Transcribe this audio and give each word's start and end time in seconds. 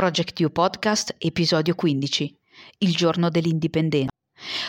Project 0.00 0.40
U 0.40 0.50
Podcast, 0.50 1.14
episodio 1.18 1.74
15. 1.74 2.34
Il 2.78 2.94
giorno 2.94 3.28
dell'indipendenza. 3.28 4.08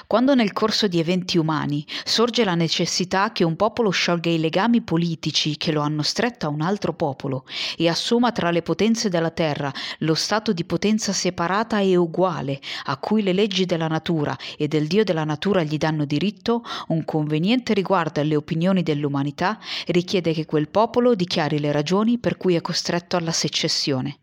Quando 0.06 0.36
nel 0.36 0.52
corso 0.52 0.90
di 0.90 1.00
eventi 1.00 1.38
umani 1.38 1.86
sorge 2.04 2.44
la 2.44 2.54
necessità 2.54 3.32
che 3.32 3.46
un 3.46 3.56
popolo 3.56 3.92
sciolga 3.92 4.30
i 4.30 4.40
legami 4.40 4.82
politici 4.82 5.56
che 5.56 5.72
lo 5.72 5.80
hanno 5.80 6.02
stretto 6.02 6.48
a 6.48 6.50
un 6.50 6.60
altro 6.60 6.94
popolo 6.94 7.46
e 7.78 7.88
assuma 7.88 8.34
tra 8.34 8.52
le 8.52 8.62
potenze 8.62 9.08
della 9.08 9.30
terra 9.30 9.72
lo 10.00 10.16
stato 10.16 10.52
di 10.52 10.66
potenza 10.66 11.14
separata 11.14 11.80
e 11.80 11.96
uguale 11.96 12.60
a 12.88 12.98
cui 12.98 13.24
le 13.24 13.32
leggi 13.32 13.66
della 13.66 13.88
natura 13.88 14.38
e 14.58 14.68
del 14.68 14.88
Dio 14.88 15.06
della 15.06 15.24
natura 15.24 15.64
gli 15.64 15.78
danno 15.78 16.04
diritto, 16.04 16.62
un 16.90 17.06
conveniente 17.06 17.74
riguardo 17.74 18.20
alle 18.20 18.36
opinioni 18.36 18.84
dell'umanità 18.84 19.58
richiede 19.88 20.34
che 20.34 20.44
quel 20.44 20.68
popolo 20.68 21.16
dichiari 21.16 21.58
le 21.58 21.72
ragioni 21.72 22.20
per 22.20 22.36
cui 22.36 22.56
è 22.56 22.60
costretto 22.60 23.16
alla 23.16 23.32
secessione. 23.32 24.21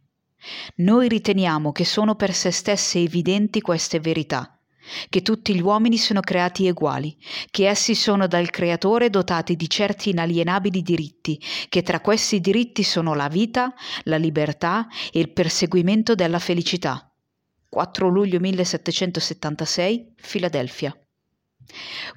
Noi 0.77 1.09
riteniamo 1.09 1.73
che 1.73 1.85
sono 1.85 2.15
per 2.15 2.33
se 2.33 2.51
stesse 2.51 2.99
evidenti 2.99 3.61
queste 3.61 4.01
verità 4.01 4.59
che 5.09 5.23
tutti 5.23 5.55
gli 5.55 5.61
uomini 5.61 5.99
sono 5.99 6.21
creati 6.21 6.69
uguali, 6.69 7.17
che 7.51 7.69
essi 7.69 7.95
sono 7.95 8.27
dal 8.27 8.51
Creatore 8.51 9.11
dotati 9.11 9.57
di 9.57 9.69
certi 9.69 10.11
inalienabili 10.11 10.83
diritti, 10.83 11.41
che 11.69 11.83
tra 11.83 12.01
questi 12.01 12.41
diritti 12.41 12.83
sono 12.83 13.15
la 13.15 13.29
vita, 13.29 13.73
la 14.05 14.17
libertà 14.17 14.87
e 15.13 15.21
il 15.21 15.31
perseguimento 15.31 16.15
della 16.15 16.39
felicità. 16.39 17.11
4 17.69 18.09
luglio 18.09 18.41
1776, 18.41 20.15
Filadelfia. 20.17 20.97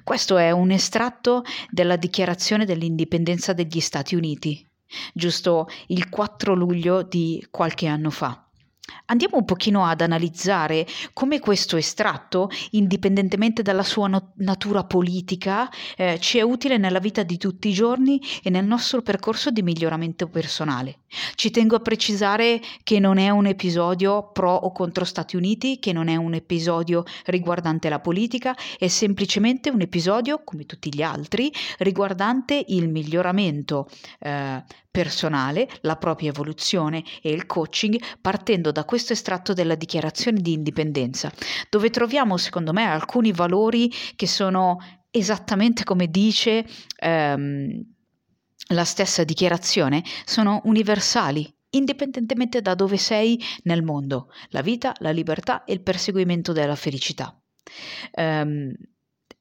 Questo 0.02 0.38
è 0.38 0.50
un 0.50 0.70
estratto 0.70 1.42
della 1.70 1.96
dichiarazione 1.96 2.64
dell'indipendenza 2.64 3.52
degli 3.52 3.80
Stati 3.80 4.14
Uniti, 4.14 4.66
giusto 5.12 5.68
il 5.88 6.08
4 6.08 6.54
luglio 6.54 7.02
di 7.02 7.46
qualche 7.50 7.86
anno 7.86 8.10
fa. 8.10 8.42
Andiamo 9.06 9.36
un 9.36 9.44
pochino 9.44 9.84
ad 9.84 10.00
analizzare 10.00 10.86
come 11.12 11.38
questo 11.38 11.76
estratto, 11.76 12.50
indipendentemente 12.70 13.62
dalla 13.62 13.82
sua 13.82 14.08
no- 14.08 14.32
natura 14.36 14.84
politica, 14.84 15.70
eh, 15.96 16.18
ci 16.20 16.38
è 16.38 16.42
utile 16.42 16.78
nella 16.78 16.98
vita 16.98 17.22
di 17.22 17.36
tutti 17.36 17.68
i 17.68 17.72
giorni 17.72 18.20
e 18.42 18.50
nel 18.50 18.64
nostro 18.64 19.02
percorso 19.02 19.50
di 19.50 19.62
miglioramento 19.62 20.28
personale. 20.28 21.00
Ci 21.34 21.50
tengo 21.50 21.76
a 21.76 21.80
precisare 21.80 22.60
che 22.82 22.98
non 22.98 23.18
è 23.18 23.28
un 23.30 23.46
episodio 23.46 24.30
pro 24.32 24.52
o 24.52 24.72
contro 24.72 25.04
Stati 25.04 25.36
Uniti, 25.36 25.78
che 25.78 25.92
non 25.92 26.08
è 26.08 26.16
un 26.16 26.34
episodio 26.34 27.04
riguardante 27.26 27.88
la 27.88 28.00
politica, 28.00 28.56
è 28.78 28.88
semplicemente 28.88 29.70
un 29.70 29.80
episodio, 29.82 30.42
come 30.42 30.64
tutti 30.64 30.92
gli 30.92 31.02
altri, 31.02 31.52
riguardante 31.78 32.64
il 32.68 32.88
miglioramento 32.88 33.88
eh, 34.20 34.62
personale, 34.92 35.68
la 35.80 35.96
propria 35.96 36.28
evoluzione 36.28 37.02
e 37.22 37.32
il 37.32 37.46
coaching 37.46 38.00
partendo 38.20 38.70
da 38.70 38.84
questo 38.84 39.14
estratto 39.14 39.54
della 39.54 39.74
dichiarazione 39.74 40.40
di 40.40 40.52
indipendenza, 40.52 41.32
dove 41.68 41.90
troviamo 41.90 42.36
secondo 42.36 42.72
me 42.72 42.84
alcuni 42.84 43.32
valori 43.32 43.90
che 44.14 44.28
sono 44.28 44.78
esattamente 45.10 45.82
come 45.82 46.08
dice 46.08 46.64
ehm, 46.98 47.84
la 48.68 48.84
stessa 48.84 49.24
dichiarazione, 49.24 50.02
sono 50.24 50.60
universali, 50.64 51.52
indipendentemente 51.70 52.60
da 52.62 52.74
dove 52.74 52.96
sei 52.96 53.40
nel 53.64 53.82
mondo, 53.82 54.28
la 54.50 54.60
vita, 54.60 54.94
la 54.98 55.10
libertà 55.10 55.64
e 55.64 55.72
il 55.72 55.82
perseguimento 55.82 56.52
della 56.52 56.76
felicità. 56.76 57.36
Um, 58.14 58.74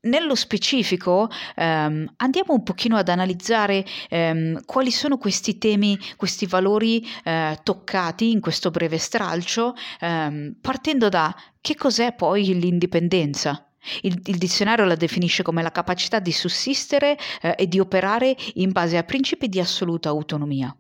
nello 0.01 0.35
specifico 0.35 1.29
ehm, 1.55 2.13
andiamo 2.17 2.53
un 2.53 2.63
pochino 2.63 2.95
ad 2.97 3.09
analizzare 3.09 3.85
ehm, 4.09 4.63
quali 4.65 4.91
sono 4.91 5.17
questi 5.17 5.57
temi, 5.57 5.97
questi 6.15 6.45
valori 6.45 7.05
eh, 7.23 7.59
toccati 7.63 8.31
in 8.31 8.39
questo 8.39 8.71
breve 8.71 8.97
stralcio, 8.97 9.75
ehm, 9.99 10.55
partendo 10.61 11.09
da 11.09 11.35
che 11.59 11.75
cos'è 11.75 12.13
poi 12.13 12.59
l'indipendenza. 12.59 13.65
Il, 14.01 14.19
il, 14.25 14.37
dizionario 14.37 14.85
la 14.85 14.95
definisce 14.95 15.41
come 15.41 15.63
la 15.63 15.71
capacità 15.71 16.19
di 16.19 16.31
sussistere 16.31 17.17
eh, 17.41 17.55
e 17.57 17.67
di 17.67 17.79
operare 17.79 18.35
in 18.55 18.71
base 18.71 18.97
a 18.97 19.03
principi 19.03 19.49
di 19.49 19.59
assoluta 19.59 20.09
autonomia. 20.09 20.75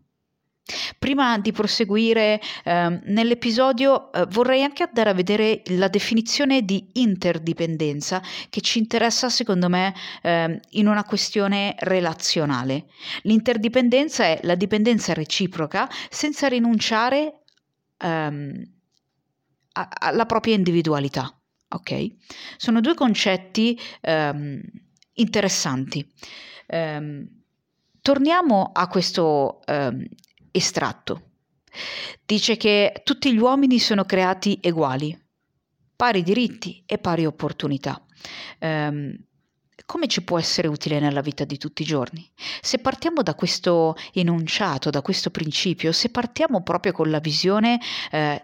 Prima 0.97 1.37
di 1.39 1.51
proseguire 1.51 2.39
eh, 2.63 2.99
nell'episodio 3.05 4.11
eh, 4.11 4.25
vorrei 4.29 4.63
anche 4.63 4.83
andare 4.83 5.09
a 5.09 5.13
vedere 5.13 5.61
la 5.67 5.87
definizione 5.87 6.63
di 6.63 6.89
interdipendenza 6.93 8.21
che 8.49 8.61
ci 8.61 8.79
interessa 8.79 9.29
secondo 9.29 9.69
me 9.69 9.93
eh, 10.21 10.59
in 10.71 10.87
una 10.87 11.03
questione 11.03 11.75
relazionale. 11.79 12.85
L'interdipendenza 13.23 14.23
è 14.23 14.39
la 14.43 14.55
dipendenza 14.55 15.13
reciproca 15.13 15.89
senza 16.09 16.47
rinunciare 16.47 17.41
ehm, 17.97 18.63
alla 19.73 20.25
propria 20.25 20.55
individualità. 20.55 21.33
Ok? 21.69 22.07
Sono 22.57 22.81
due 22.81 22.95
concetti 22.95 23.79
ehm, 24.01 24.61
interessanti. 25.13 26.05
Ehm, 26.67 27.27
torniamo 28.01 28.71
a 28.73 28.87
questo 28.87 29.61
ehm, 29.65 30.05
estratto. 30.51 31.29
Dice 32.25 32.57
che 32.57 33.01
tutti 33.03 33.33
gli 33.33 33.39
uomini 33.39 33.79
sono 33.79 34.05
creati 34.05 34.59
uguali, 34.63 35.17
pari 35.95 36.23
diritti 36.23 36.83
e 36.85 36.97
pari 36.97 37.25
opportunità. 37.25 38.03
Um, 38.59 39.15
come 39.85 40.07
ci 40.07 40.23
può 40.23 40.39
essere 40.39 40.67
utile 40.67 40.99
nella 40.99 41.21
vita 41.21 41.43
di 41.43 41.57
tutti 41.57 41.81
i 41.81 41.85
giorni? 41.85 42.29
Se 42.61 42.79
partiamo 42.79 43.23
da 43.23 43.35
questo 43.35 43.95
enunciato, 44.13 44.89
da 44.89 45.01
questo 45.01 45.31
principio, 45.31 45.91
se 45.91 46.09
partiamo 46.09 46.61
proprio 46.63 46.91
con 46.93 47.09
la 47.09 47.19
visione 47.19 47.79
eh, 48.11 48.41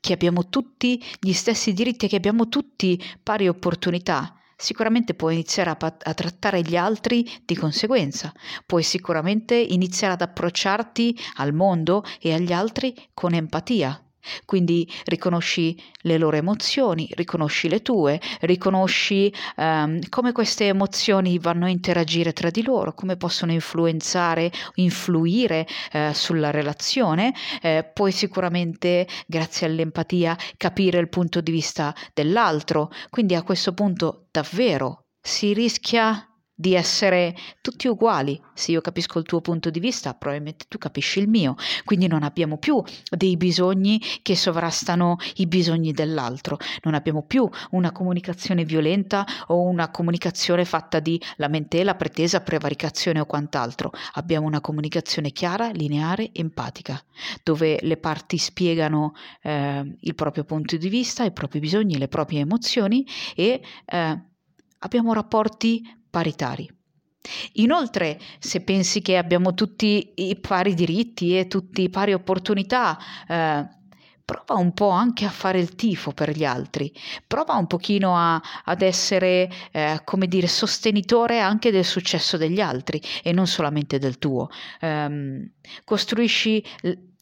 che 0.00 0.12
abbiamo 0.12 0.48
tutti 0.48 1.02
gli 1.20 1.32
stessi 1.32 1.72
diritti, 1.72 2.08
che 2.08 2.16
abbiamo 2.16 2.48
tutti 2.48 3.02
pari 3.22 3.48
opportunità, 3.48 4.34
sicuramente 4.56 5.14
puoi 5.14 5.34
iniziare 5.34 5.70
a, 5.70 5.76
a, 5.80 6.14
trattare 6.14 6.62
gli 6.62 6.76
altri 6.76 7.28
di 7.44 7.54
conseguenza, 7.54 8.32
puoi 8.64 8.82
sicuramente 8.82 9.54
iniziare 9.54 10.14
ad 10.14 10.22
approcciarti 10.22 11.18
al 11.36 11.52
mondo 11.52 12.02
e 12.20 12.32
agli 12.32 12.52
altri 12.52 12.94
con 13.12 13.34
empatia, 13.34 14.00
quindi 14.44 14.90
riconosci 15.04 15.80
le 16.02 16.18
loro 16.18 16.36
emozioni, 16.36 17.08
riconosci 17.14 17.68
le 17.68 17.82
tue, 17.82 18.20
riconosci 18.40 19.32
um, 19.56 19.98
come 20.08 20.32
queste 20.32 20.66
emozioni 20.66 21.38
vanno 21.38 21.66
a 21.66 21.68
interagire 21.68 22.32
tra 22.32 22.50
di 22.50 22.62
loro, 22.62 22.94
come 22.94 23.16
possono 23.16 23.52
influenzare, 23.52 24.50
influire 24.74 25.66
uh, 25.92 26.12
sulla 26.12 26.50
relazione. 26.50 27.34
Eh, 27.60 27.90
puoi 27.92 28.12
sicuramente, 28.12 29.06
grazie 29.26 29.66
all'empatia, 29.66 30.36
capire 30.56 30.98
il 30.98 31.08
punto 31.08 31.40
di 31.40 31.50
vista 31.50 31.94
dell'altro. 32.14 32.90
Quindi 33.10 33.34
a 33.34 33.42
questo 33.42 33.72
punto 33.74 34.26
davvero 34.30 35.06
si 35.20 35.52
rischia 35.52 36.28
di 36.58 36.74
essere 36.74 37.36
tutti 37.60 37.86
uguali. 37.86 38.40
Se 38.54 38.72
io 38.72 38.80
capisco 38.80 39.18
il 39.18 39.26
tuo 39.26 39.42
punto 39.42 39.68
di 39.68 39.78
vista, 39.78 40.14
probabilmente 40.14 40.64
tu 40.68 40.78
capisci 40.78 41.20
il 41.20 41.28
mio. 41.28 41.54
Quindi 41.84 42.06
non 42.06 42.22
abbiamo 42.22 42.56
più 42.56 42.82
dei 43.10 43.36
bisogni 43.36 44.00
che 44.22 44.34
sovrastano 44.34 45.18
i 45.36 45.46
bisogni 45.46 45.92
dell'altro. 45.92 46.56
Non 46.82 46.94
abbiamo 46.94 47.22
più 47.22 47.48
una 47.72 47.92
comunicazione 47.92 48.64
violenta 48.64 49.26
o 49.48 49.60
una 49.60 49.90
comunicazione 49.90 50.64
fatta 50.64 50.98
di 50.98 51.20
lamentela, 51.36 51.94
pretesa, 51.94 52.40
prevaricazione 52.40 53.20
o 53.20 53.26
quant'altro. 53.26 53.92
Abbiamo 54.14 54.46
una 54.46 54.62
comunicazione 54.62 55.32
chiara, 55.32 55.68
lineare, 55.68 56.30
empatica, 56.32 56.98
dove 57.42 57.78
le 57.82 57.98
parti 57.98 58.38
spiegano 58.38 59.12
eh, 59.42 59.96
il 60.00 60.14
proprio 60.14 60.44
punto 60.44 60.78
di 60.78 60.88
vista, 60.88 61.24
i 61.24 61.32
propri 61.32 61.58
bisogni, 61.58 61.98
le 61.98 62.08
proprie 62.08 62.40
emozioni 62.40 63.06
e 63.34 63.60
eh, 63.84 64.22
abbiamo 64.78 65.12
rapporti 65.12 65.82
paritari. 66.16 66.66
Inoltre, 67.54 68.18
se 68.38 68.62
pensi 68.62 69.02
che 69.02 69.18
abbiamo 69.18 69.52
tutti 69.52 70.12
i 70.14 70.36
pari 70.36 70.72
diritti 70.72 71.38
e 71.38 71.46
tutti 71.46 71.82
i 71.82 71.90
pari 71.90 72.14
opportunità, 72.14 72.96
eh, 73.28 73.68
prova 74.24 74.54
un 74.54 74.72
po' 74.72 74.88
anche 74.88 75.26
a 75.26 75.30
fare 75.30 75.58
il 75.58 75.74
tifo 75.74 76.12
per 76.12 76.30
gli 76.30 76.44
altri, 76.44 76.90
prova 77.26 77.54
un 77.56 77.66
pochino 77.66 78.16
a, 78.16 78.40
ad 78.64 78.80
essere, 78.80 79.50
eh, 79.72 80.00
come 80.04 80.26
dire, 80.26 80.46
sostenitore 80.46 81.38
anche 81.38 81.70
del 81.70 81.84
successo 81.84 82.38
degli 82.38 82.60
altri 82.60 82.98
e 83.22 83.32
non 83.32 83.46
solamente 83.46 83.98
del 83.98 84.18
tuo. 84.18 84.48
Um, 84.80 85.50
costruisci 85.84 86.64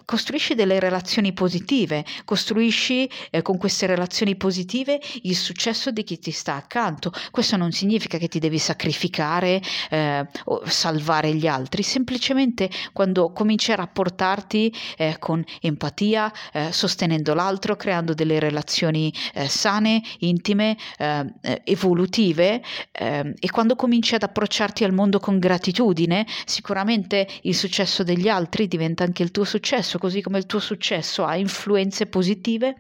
costruisci 0.05 0.55
delle 0.55 0.79
relazioni 0.79 1.33
positive, 1.33 2.05
costruisci 2.25 3.09
eh, 3.31 3.43
con 3.43 3.59
queste 3.59 3.87
relazioni 3.87 4.37
positive 4.37 5.01
il 5.23 5.37
successo 5.37 5.91
di 5.91 6.05
chi 6.05 6.19
ti 6.19 6.31
sta 6.31 6.55
accanto. 6.55 7.13
Questo 7.31 7.57
non 7.57 7.73
significa 7.73 8.19
che 8.19 8.29
ti 8.29 8.39
devi 8.39 8.59
sacrificare 8.59 9.61
eh, 9.91 10.27
o 10.45 10.63
salvare 10.67 11.35
gli 11.35 11.47
altri, 11.47 11.83
semplicemente 11.83 12.71
quando 12.93 13.33
cominci 13.33 13.73
a 13.73 13.77
rapportarti 13.77 14.73
eh, 14.97 15.17
con 15.19 15.45
empatia, 15.61 16.33
eh, 16.53 16.73
sostenendo 16.73 17.35
l'altro, 17.35 17.77
creando 17.77 18.15
delle 18.15 18.39
relazioni 18.39 19.13
eh, 19.35 19.49
sane, 19.49 20.03
intime, 20.21 20.77
eh, 20.99 21.33
evolutive 21.65 22.63
e 22.93 23.51
quando 23.51 23.77
cominci 23.77 24.15
ad 24.15 24.23
approcciarti 24.23 24.85
al 24.85 24.93
mondo 24.93 25.19
con 25.19 25.39
gratitudine, 25.39 26.27
sicuramente 26.45 27.27
il 27.43 27.55
successo 27.55 28.03
degli 28.03 28.29
altri 28.29 28.69
diventa 28.69 29.05
anche 29.05 29.23
il 29.23 29.31
tuo 29.31 29.45
successo 29.45 29.94
successo, 29.95 29.99
così 29.99 30.21
come 30.21 30.39
il 30.39 30.47
tuo 30.47 30.59
successo 30.59 31.25
ha 31.25 31.37
influenze 31.37 32.07
positive 32.07 32.77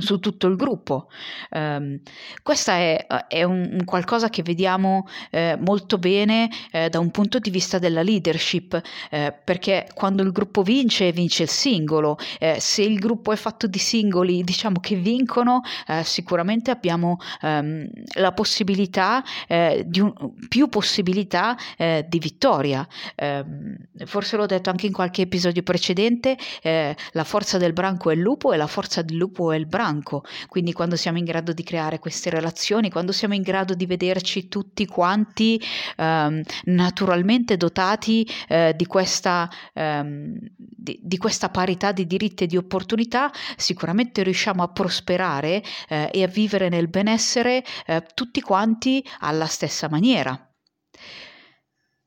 su 0.00 0.18
tutto 0.18 0.48
il 0.48 0.56
gruppo. 0.56 1.08
Um, 1.50 2.00
questa 2.42 2.72
è, 2.74 3.06
è 3.28 3.44
un, 3.44 3.68
un, 3.74 3.84
qualcosa 3.84 4.28
che 4.28 4.42
vediamo 4.42 5.06
eh, 5.30 5.56
molto 5.60 5.98
bene 5.98 6.50
eh, 6.72 6.88
da 6.88 6.98
un 6.98 7.12
punto 7.12 7.38
di 7.38 7.48
vista 7.48 7.78
della 7.78 8.02
leadership, 8.02 8.80
eh, 9.10 9.32
perché 9.44 9.86
quando 9.94 10.24
il 10.24 10.32
gruppo 10.32 10.62
vince, 10.62 11.12
vince 11.12 11.44
il 11.44 11.48
singolo. 11.48 12.18
Eh, 12.40 12.56
se 12.58 12.82
il 12.82 12.98
gruppo 12.98 13.30
è 13.30 13.36
fatto 13.36 13.68
di 13.68 13.78
singoli, 13.78 14.42
diciamo 14.42 14.80
che 14.80 14.96
vincono, 14.96 15.60
eh, 15.86 16.02
sicuramente 16.02 16.72
abbiamo 16.72 17.18
um, 17.42 17.88
la 18.16 18.32
possibilità 18.32 19.22
eh, 19.46 19.84
di 19.86 20.00
un, 20.00 20.12
più 20.48 20.68
possibilità 20.68 21.56
di 21.76 22.18
vittoria. 22.18 22.86
Ehm, 23.16 23.76
forse 24.06 24.36
l'ho 24.36 24.46
detto 24.46 24.70
anche 24.70 24.86
in 24.86 24.92
qualche 24.92 25.22
episodio 25.22 25.62
precedente, 25.62 26.36
la 26.62 27.24
forza 27.24 27.58
del 27.58 27.72
branco 27.72 28.10
è 28.10 28.14
il 28.14 28.20
lupo 28.20 28.52
e 28.52 28.56
la 28.56 28.66
forza 28.66 29.02
del 29.02 29.16
lupo 29.16 29.52
è 29.52 29.56
il 29.56 29.66
branco 29.66 29.83
branco, 29.84 30.24
quindi 30.48 30.72
quando 30.72 30.96
siamo 30.96 31.18
in 31.18 31.24
grado 31.24 31.52
di 31.52 31.62
creare 31.62 31.98
queste 31.98 32.30
relazioni, 32.30 32.90
quando 32.90 33.12
siamo 33.12 33.34
in 33.34 33.42
grado 33.42 33.74
di 33.74 33.84
vederci 33.84 34.48
tutti 34.48 34.86
quanti 34.86 35.60
ehm, 35.96 36.42
naturalmente 36.64 37.56
dotati 37.58 38.26
eh, 38.48 38.72
di, 38.74 38.86
questa, 38.86 39.50
ehm, 39.74 40.36
di, 40.56 40.98
di, 41.02 41.18
questa, 41.18 41.50
parità 41.50 41.92
di 41.92 42.06
diritti 42.06 42.44
e 42.44 42.46
di 42.46 42.56
opportunità, 42.56 43.30
sicuramente 43.56 44.22
riusciamo 44.22 44.62
a 44.62 44.68
prosperare 44.68 45.62
eh, 45.88 46.08
e 46.10 46.22
a 46.22 46.28
vivere 46.28 46.70
nel 46.70 46.88
benessere 46.88 47.62
eh, 47.86 48.02
tutti 48.14 48.40
quanti 48.40 49.04
alla 49.20 49.46
stessa 49.46 49.88
maniera. 49.90 50.38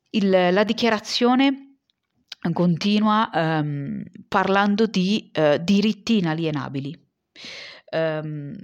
Il, 0.09 0.29
la 0.29 0.63
dichiarazione 0.63 1.79
continua 2.53 3.29
ehm, 3.31 4.03
parlando 4.27 4.87
di 4.87 5.29
eh, 5.31 5.59
diritti 5.61 6.17
inalienabili. 6.17 7.06
Um, 7.93 8.57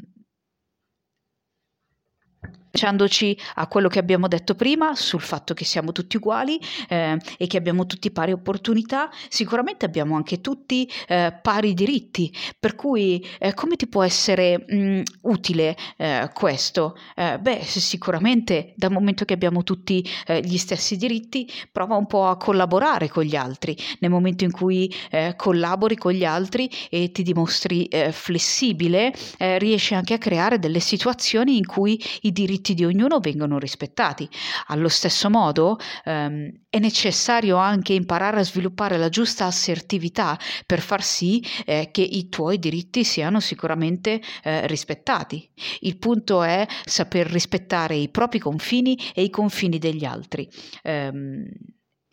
Facciandoci 2.76 3.38
a 3.58 3.68
quello 3.68 3.88
che 3.88 4.00
abbiamo 4.00 4.28
detto 4.28 4.56
prima 4.56 4.96
sul 4.96 5.22
fatto 5.22 5.54
che 5.54 5.64
siamo 5.64 5.92
tutti 5.92 6.18
uguali 6.18 6.60
eh, 6.90 7.20
e 7.38 7.46
che 7.46 7.56
abbiamo 7.58 7.86
tutti 7.86 8.10
pari 8.10 8.32
opportunità, 8.32 9.12
sicuramente 9.30 9.86
abbiamo 9.86 10.16
anche 10.16 10.42
tutti 10.42 10.90
eh, 11.08 11.38
pari 11.40 11.76
diritti, 11.76 12.34
per 12.60 12.74
cui 12.74 13.24
eh, 13.38 13.54
come 13.54 13.76
ti 13.76 13.86
può 13.86 14.02
essere 14.02 14.66
mh, 14.68 14.76
mm, 14.76 15.02
utile 15.22 15.78
eh, 15.98 16.32
questo? 16.34 16.98
Eh, 17.16 17.38
beh, 17.38 17.62
sicuramente 17.62 18.74
dal 18.76 18.92
momento 18.92 19.24
che 19.24 19.36
abbiamo 19.36 19.62
tutti 19.62 20.04
eh, 20.26 20.40
gli 20.42 20.58
stessi 20.58 20.98
diritti, 20.98 21.48
prova 21.72 21.96
un 21.96 22.08
po' 22.08 22.26
a 22.26 22.38
collaborare 22.38 23.08
con 23.08 23.22
gli 23.22 23.36
altri, 23.36 23.78
nel 24.00 24.10
momento 24.10 24.46
in 24.46 24.52
cui 24.52 24.92
collabori 25.36 25.96
con 25.96 26.12
gli 26.12 26.26
altri 26.26 26.70
e 26.90 27.12
ti 27.12 27.22
dimostri 27.22 27.88
flessibile, 28.12 29.14
riesci 29.38 29.94
anche 29.94 30.16
a 30.16 30.18
creare 30.18 30.58
delle 30.58 30.80
situazioni 30.80 31.58
in 31.58 31.66
cui 31.66 32.02
i 32.22 32.32
diritti 32.32 32.63
diritti 32.64 32.74
di 32.74 32.86
ognuno 32.86 33.20
vengono 33.20 33.60
rispettati. 33.60 34.28
Allo 34.68 34.88
stesso 34.88 35.30
modo 35.30 35.78
ehm, 36.06 36.50
è 36.70 36.80
necessario 36.80 37.58
anche 37.58 37.94
imparare 37.94 38.40
a 38.40 38.44
sviluppare 38.44 38.98
la 38.98 39.10
giusta 39.10 39.46
assertività 39.46 40.40
per 40.66 40.80
far 40.80 41.04
sì 41.04 41.46
eh, 41.66 41.90
che 41.92 42.02
i 42.02 42.30
tuoi 42.30 42.58
diritti 42.58 43.04
siano 43.04 43.42
sicuramente 43.42 44.22
eh, 44.44 44.66
rispettati. 44.68 45.52
Il 45.82 45.98
punto 45.98 46.42
è 46.42 46.66
saper 46.86 47.28
rispettare 47.28 47.96
i 47.96 48.10
propri 48.10 48.40
confini 48.40 48.98
e 49.14 49.24
i 49.24 49.30
confini 49.30 49.78
degli 49.78 50.06
altri. 50.06 50.50
Um, 50.84 51.46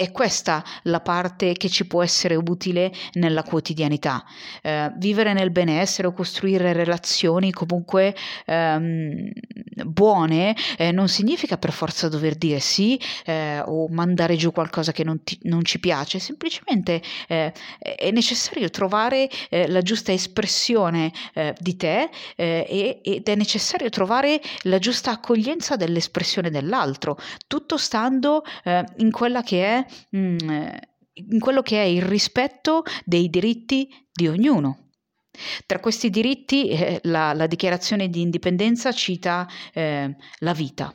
è 0.00 0.12
questa 0.12 0.64
la 0.84 1.00
parte 1.00 1.52
che 1.52 1.68
ci 1.68 1.86
può 1.86 2.02
essere 2.02 2.34
utile 2.34 2.90
nella 3.12 3.42
quotidianità. 3.42 4.24
Eh, 4.62 4.90
vivere 4.96 5.34
nel 5.34 5.50
benessere 5.50 6.08
o 6.08 6.14
costruire 6.14 6.72
relazioni 6.72 7.52
comunque 7.52 8.16
ehm, 8.46 9.30
buone 9.84 10.56
eh, 10.78 10.90
non 10.90 11.08
significa 11.08 11.58
per 11.58 11.72
forza 11.72 12.08
dover 12.08 12.36
dire 12.36 12.60
sì 12.60 12.98
eh, 13.26 13.60
o 13.60 13.88
mandare 13.88 14.36
giù 14.36 14.52
qualcosa 14.52 14.90
che 14.92 15.04
non, 15.04 15.22
ti, 15.22 15.38
non 15.42 15.66
ci 15.66 15.78
piace, 15.78 16.18
semplicemente 16.18 17.02
eh, 17.28 17.52
è 17.78 18.10
necessario 18.10 18.70
trovare 18.70 19.28
eh, 19.50 19.68
la 19.68 19.82
giusta 19.82 20.12
espressione 20.12 21.12
eh, 21.34 21.54
di 21.58 21.76
te 21.76 22.08
ed 22.36 23.28
è 23.28 23.34
necessario 23.34 23.90
trovare 23.90 24.40
la 24.62 24.78
giusta 24.78 25.10
accoglienza 25.10 25.76
dell'espressione 25.76 26.48
dell'altro, 26.48 27.18
tutto 27.46 27.76
stando 27.76 28.44
in 28.96 29.10
quella 29.10 29.42
che 29.42 29.64
è 29.64 29.86
in 30.10 31.38
quello 31.38 31.62
che 31.62 31.80
è 31.80 31.84
il 31.84 32.02
rispetto 32.02 32.82
dei 33.04 33.28
diritti 33.28 33.88
di 34.12 34.28
ognuno. 34.28 34.90
Tra 35.64 35.78
questi 35.78 36.10
diritti 36.10 36.68
eh, 36.68 37.00
la, 37.04 37.32
la, 37.32 37.46
dichiarazione 37.46 38.08
di 38.08 38.20
indipendenza 38.20 38.92
cita 38.92 39.48
eh, 39.72 40.14
la 40.38 40.52
vita. 40.52 40.94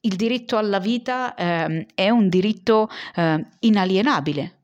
Il 0.00 0.14
diritto 0.14 0.56
alla 0.56 0.78
vita 0.78 1.34
eh, 1.34 1.86
è 1.94 2.10
un 2.10 2.28
diritto 2.28 2.88
eh, 3.16 3.44
inalienabile, 3.60 4.55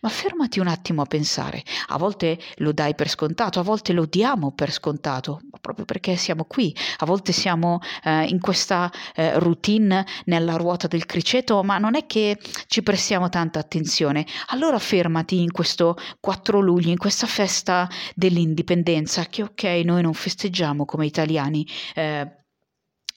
ma 0.00 0.08
fermati 0.08 0.60
un 0.60 0.68
attimo 0.68 1.02
a 1.02 1.06
pensare, 1.06 1.62
a 1.88 1.98
volte 1.98 2.38
lo 2.56 2.72
dai 2.72 2.94
per 2.94 3.08
scontato, 3.08 3.60
a 3.60 3.62
volte 3.62 3.92
lo 3.92 4.06
diamo 4.06 4.52
per 4.52 4.70
scontato, 4.70 5.40
proprio 5.60 5.84
perché 5.84 6.16
siamo 6.16 6.44
qui, 6.44 6.74
a 6.98 7.06
volte 7.06 7.32
siamo 7.32 7.80
eh, 8.04 8.24
in 8.24 8.40
questa 8.40 8.90
eh, 9.14 9.38
routine 9.38 10.06
nella 10.24 10.56
ruota 10.56 10.86
del 10.86 11.06
criceto, 11.06 11.62
ma 11.62 11.78
non 11.78 11.94
è 11.94 12.06
che 12.06 12.38
ci 12.66 12.82
prestiamo 12.82 13.28
tanta 13.28 13.58
attenzione. 13.58 14.26
Allora 14.48 14.78
fermati 14.78 15.40
in 15.40 15.52
questo 15.52 15.96
4 16.20 16.60
luglio, 16.60 16.90
in 16.90 16.98
questa 16.98 17.26
festa 17.26 17.88
dell'indipendenza, 18.14 19.24
che 19.26 19.42
ok, 19.42 19.62
noi 19.84 20.02
non 20.02 20.14
festeggiamo 20.14 20.84
come 20.84 21.06
italiani, 21.06 21.66
eh, 21.94 22.40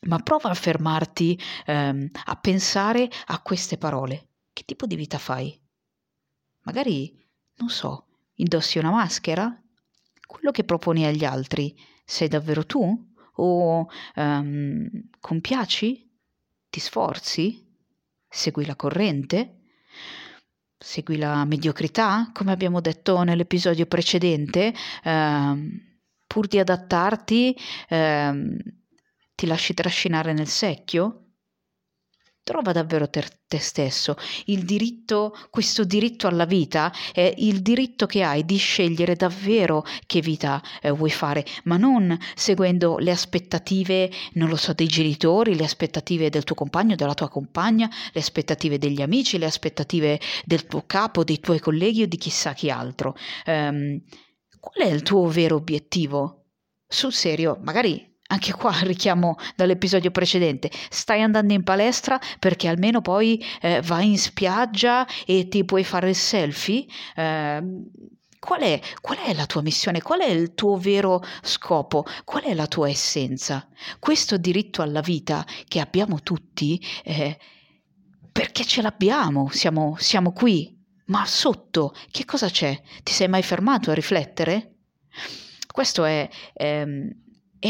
ma 0.02 0.20
prova 0.20 0.50
a 0.50 0.54
fermarti 0.54 1.40
ehm, 1.66 2.10
a 2.26 2.36
pensare 2.36 3.10
a 3.28 3.42
queste 3.42 3.78
parole. 3.78 4.30
Che 4.54 4.64
tipo 4.66 4.86
di 4.86 4.96
vita 4.96 5.18
fai? 5.18 5.65
Magari, 6.66 7.16
non 7.58 7.70
so, 7.70 8.08
indossi 8.36 8.80
una 8.80 8.90
maschera? 8.90 9.56
Quello 10.26 10.50
che 10.52 10.64
proponi 10.64 11.06
agli 11.06 11.24
altri 11.24 11.78
sei 12.04 12.28
davvero 12.28 12.66
tu? 12.66 13.14
O 13.38 13.88
um, 14.16 14.90
compiaci? 15.20 16.12
Ti 16.70 16.80
sforzi? 16.80 17.64
Segui 18.28 18.66
la 18.66 18.76
corrente? 18.76 19.60
Segui 20.78 21.18
la 21.18 21.46
mediocrità, 21.46 22.32
come 22.34 22.52
abbiamo 22.52 22.82
detto 22.82 23.22
nell'episodio 23.22 23.86
precedente? 23.86 24.74
Uh, 25.04 25.70
pur 26.26 26.48
di 26.48 26.58
adattarti, 26.58 27.56
uh, 27.90 28.58
ti 29.36 29.46
lasci 29.46 29.74
trascinare 29.76 30.34
nel 30.34 30.48
secchio? 30.48 31.25
Trova 32.46 32.74
davvero 32.74 33.10
te, 33.10 33.26
te, 33.48 33.58
stesso. 33.58 34.16
Diritto, 34.46 35.36
questo 35.50 35.84
diritto 35.84 36.28
alla 36.28 36.46
vita 36.46 36.94
è 37.12 37.34
il 37.38 37.64
diritto 37.64 38.06
che 38.06 38.22
hai 38.22 38.46
di 38.46 38.58
scegliere 38.58 39.16
davvero 39.16 39.84
che 40.06 40.22
vita 40.22 40.62
eh, 40.80 40.92
vuoi 40.92 41.10
fare, 41.10 41.44
ma 41.64 41.78
non 41.78 42.16
seguendo 42.36 43.00
le 43.00 43.10
aspettative, 43.10 44.12
non 44.34 44.48
lo 44.48 44.58
so, 44.58 44.74
dei 44.74 44.86
genitori, 44.86 45.56
le 45.56 45.64
aspettative 45.64 46.30
del 46.30 46.44
tuo 46.44 46.54
compagno, 46.54 46.94
della 46.94 47.16
tua 47.16 47.30
compagna, 47.30 47.90
le 48.14 48.20
aspettative 48.20 48.78
degli 48.78 49.02
amici, 49.02 49.40
le 49.40 49.48
aspettative 49.48 50.20
del 50.46 50.68
tuo 50.68 50.84
capo, 50.86 51.24
dei 51.24 51.40
tuoi 51.40 51.58
colleghi 51.58 52.04
o 52.04 52.08
di 52.08 52.18
chissà 52.18 52.54
chi 52.54 52.70
altro. 52.70 53.16
Um, 53.48 54.00
qual 54.60 54.88
è 54.88 54.94
il 54.94 55.02
tuo 55.02 55.26
vero 55.30 55.56
obiettivo? 55.56 56.44
Sul 56.88 57.12
serio, 57.12 57.58
magari 57.64 58.15
anche 58.28 58.54
qua 58.54 58.72
richiamo 58.84 59.38
dall'episodio 59.56 60.12
precedente, 60.12 60.72
stai 60.90 61.22
andando 61.22 61.54
in 61.54 61.64
palestra 61.64 62.20
perché 62.40 62.68
almeno 62.68 63.02
poi 63.02 63.44
eh, 63.62 63.82
vai 63.82 64.10
in 64.10 64.18
spiaggia 64.18 65.06
e 65.26 65.48
ti 65.48 65.64
puoi 65.66 65.84
fare 65.84 66.10
il 66.10 66.16
selfie? 66.16 66.86
Eh, 67.16 67.64
qual, 68.40 68.62
è, 68.62 68.80
qual 69.02 69.18
è 69.18 69.34
la 69.34 69.46
tua 69.48 69.62
missione? 69.62 70.02
Qual 70.02 70.20
è 70.20 70.30
il 70.30 70.54
tuo 70.54 70.78
vero 70.78 71.24
scopo? 71.42 72.06
Qual 72.24 72.44
è 72.44 72.54
la 72.54 72.68
tua 72.68 72.90
essenza? 72.90 73.68
Questo 74.00 74.38
diritto 74.38 74.82
alla 74.82 75.02
vita 75.02 75.46
che 75.68 75.80
abbiamo 75.80 76.22
tutti, 76.22 76.80
eh, 77.04 77.38
perché 78.32 78.64
ce 78.64 78.82
l'abbiamo, 78.82 79.50
siamo, 79.52 79.96
siamo 79.98 80.32
qui, 80.32 80.78
ma 81.06 81.26
sotto 81.26 81.96
che 82.12 82.26
cosa 82.26 82.50
c'è? 82.50 82.80
Ti 83.04 83.12
sei 83.12 83.28
mai 83.28 83.42
fermato 83.42 83.92
a 83.92 83.94
riflettere? 83.94 84.76
Questo 85.72 86.06
è... 86.06 86.30
Ehm, 86.54 87.24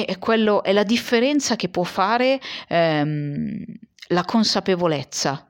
è, 0.04 0.18
quello, 0.20 0.64
è 0.64 0.74
la 0.74 0.84
differenza 0.84 1.56
che 1.56 1.70
può 1.70 1.84
fare 1.84 2.40
ehm, 2.68 3.64
la 4.10 4.24
consapevolezza 4.24 5.48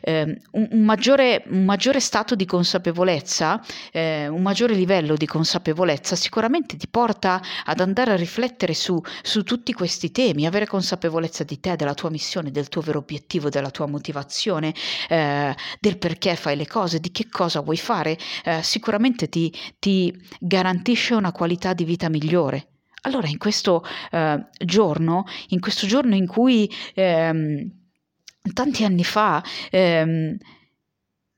eh, 0.00 0.40
un, 0.52 0.68
un, 0.70 0.82
maggiore, 0.82 1.44
un, 1.48 1.64
maggiore, 1.64 2.00
stato 2.00 2.34
di 2.34 2.44
consapevolezza, 2.44 3.62
eh, 3.92 4.28
un 4.28 4.42
maggiore 4.42 4.74
livello 4.74 5.14
di 5.14 5.26
consapevolezza 5.26 6.16
sicuramente 6.16 6.76
ti 6.76 6.88
porta 6.88 7.40
ad 7.64 7.80
andare 7.80 8.12
a 8.12 8.16
riflettere 8.16 8.74
su, 8.74 9.00
su, 9.22 9.42
tutti 9.42 9.72
questi 9.72 10.10
temi, 10.10 10.46
avere 10.46 10.66
consapevolezza 10.66 11.44
di 11.44 11.60
te, 11.60 11.76
della 11.76 11.94
tua 11.94 12.10
missione, 12.10 12.50
del 12.50 12.68
tuo 12.68 12.80
vero 12.82 12.98
obiettivo, 12.98 13.48
della 13.48 13.70
tua 13.70 13.86
motivazione, 13.86 14.74
eh, 15.08 15.54
del 15.78 15.98
perché 15.98 16.36
fai 16.36 16.56
le 16.56 16.66
cose, 16.66 17.00
di 17.00 17.10
che 17.10 17.28
cosa 17.28 17.60
vuoi 17.60 17.76
fare, 17.76 18.18
eh, 18.44 18.62
sicuramente 18.62 19.28
ti, 19.28 19.52
ti, 19.78 20.12
garantisce 20.40 21.14
una 21.14 21.32
qualità 21.32 21.72
di 21.74 21.84
vita 21.84 22.08
migliore. 22.08 22.69
Allora 23.02 23.28
in 23.28 23.38
questo 23.38 23.84
eh, 24.10 24.46
giorno, 24.64 25.24
in 25.48 25.60
questo 25.60 25.86
giorno 25.86 26.14
in 26.14 26.26
cui 26.26 26.70
ehm, 26.94 27.70
tanti 28.52 28.84
anni 28.84 29.04
fa 29.04 29.42
ehm, 29.70 30.36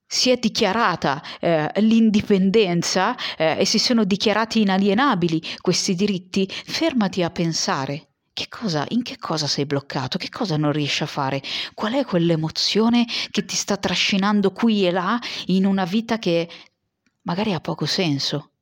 si 0.07 0.31
è 0.31 0.37
dichiarata 0.37 1.23
eh, 1.41 1.71
l'indipendenza 1.77 3.17
eh, 3.37 3.57
e 3.61 3.65
si 3.65 3.79
sono 3.79 4.05
dichiarati 4.05 4.61
inalienabili 4.61 5.41
questi 5.61 5.95
diritti, 5.95 6.47
fermati 6.49 7.23
a 7.23 7.31
pensare. 7.31 8.09
Che 8.35 8.47
cosa, 8.49 8.85
in 8.89 9.03
che 9.03 9.19
cosa 9.19 9.47
sei 9.47 9.67
bloccato? 9.67 10.19
Che 10.19 10.29
cosa 10.31 10.57
non 10.57 10.73
riesci 10.73 11.03
a 11.03 11.07
fare? 11.07 11.43
Qual 11.75 11.93
è 11.93 12.05
quell'emozione 12.05 13.07
che 13.31 13.45
ti 13.45 13.57
sta 13.57 13.77
trascinando 13.77 14.53
qui 14.53 14.87
e 14.87 14.91
là 14.91 15.19
in 15.47 15.65
una 15.65 15.85
vita 15.85 16.19
che 16.19 16.49
magari 17.23 17.53
ha 17.53 17.61
poco 17.61 17.87
senso? 17.87 18.53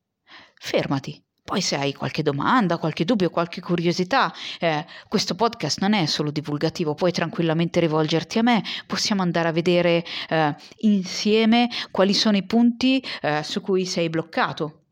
Fermati, 0.55 1.21
poi 1.51 1.59
se 1.59 1.75
hai 1.75 1.91
qualche 1.91 2.23
domanda, 2.23 2.77
qualche 2.77 3.03
dubbio, 3.03 3.29
qualche 3.29 3.59
curiosità, 3.59 4.33
eh, 4.57 4.85
questo 5.09 5.35
podcast 5.35 5.81
non 5.81 5.91
è 5.91 6.05
solo 6.05 6.31
divulgativo, 6.31 6.93
puoi 6.93 7.11
tranquillamente 7.11 7.81
rivolgerti 7.81 8.39
a 8.39 8.41
me, 8.41 8.63
possiamo 8.87 9.21
andare 9.21 9.49
a 9.49 9.51
vedere 9.51 10.05
eh, 10.29 10.55
insieme 10.83 11.67
quali 11.91 12.13
sono 12.13 12.37
i 12.37 12.45
punti 12.45 13.03
eh, 13.21 13.43
su 13.43 13.59
cui 13.59 13.85
sei 13.85 14.09
bloccato. 14.09 14.83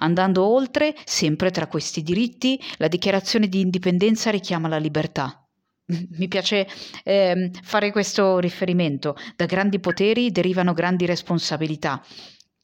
Andando 0.00 0.44
oltre, 0.44 0.94
sempre 1.04 1.50
tra 1.50 1.66
questi 1.66 2.02
diritti, 2.02 2.60
la 2.76 2.88
dichiarazione 2.88 3.48
di 3.48 3.60
indipendenza 3.60 4.30
richiama 4.30 4.68
la 4.68 4.76
libertà. 4.76 5.42
Mi 5.88 6.28
piace 6.28 6.68
eh, 7.02 7.50
fare 7.62 7.92
questo 7.92 8.40
riferimento. 8.40 9.16
Da 9.36 9.46
grandi 9.46 9.80
poteri 9.80 10.30
derivano 10.32 10.74
grandi 10.74 11.06
responsabilità 11.06 12.04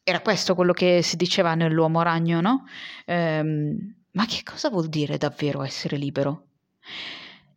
era 0.08 0.20
questo 0.20 0.54
quello 0.54 0.72
che 0.72 1.02
si 1.02 1.16
diceva 1.16 1.54
nell'uomo 1.54 2.02
ragno, 2.02 2.40
no? 2.40 2.64
Ehm, 3.04 3.94
ma 4.12 4.24
che 4.24 4.42
cosa 4.42 4.70
vuol 4.70 4.88
dire 4.88 5.18
davvero 5.18 5.62
essere 5.62 5.96
libero? 5.98 6.46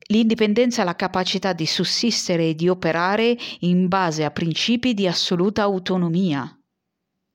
L'indipendenza 0.07 0.81
è 0.81 0.85
la 0.85 0.95
capacità 0.95 1.53
di 1.53 1.65
sussistere 1.65 2.49
e 2.49 2.55
di 2.55 2.67
operare 2.67 3.37
in 3.59 3.87
base 3.87 4.25
a 4.25 4.31
principi 4.31 4.93
di 4.93 5.07
assoluta 5.07 5.61
autonomia. 5.61 6.60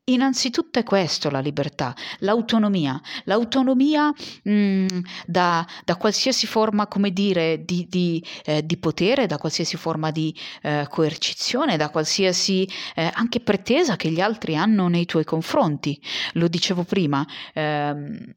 Innanzitutto 0.09 0.79
è 0.79 0.85
questo 0.85 1.31
la 1.31 1.41
libertà, 1.41 1.93
l'autonomia, 2.21 3.01
l'autonomia 3.25 4.07
mh, 4.45 4.53
mm, 4.53 4.87
da, 5.27 5.67
da, 5.85 5.97
qualsiasi 5.97 6.47
forma, 6.47 6.87
come 6.87 7.11
dire, 7.11 7.65
di, 7.65 7.89
di, 7.89 8.25
eh, 8.45 8.65
di, 8.65 8.77
potere, 8.77 9.27
da 9.27 9.37
qualsiasi 9.37 9.77
forma 9.77 10.13
di 10.13 10.33
eh, 10.63 10.87
coercizione, 10.89 11.77
da 11.77 11.91
qualsiasi 11.91 12.69
eh, 12.95 13.11
anche 13.15 13.41
pretesa 13.41 13.97
che 13.97 14.09
gli 14.11 14.21
altri 14.21 14.55
hanno 14.57 14.87
nei 14.87 15.07
tuoi 15.07 15.25
confronti. 15.25 16.01
Lo 16.35 16.47
dicevo 16.47 16.85
prima. 16.85 17.27
Ehm, 17.53 18.33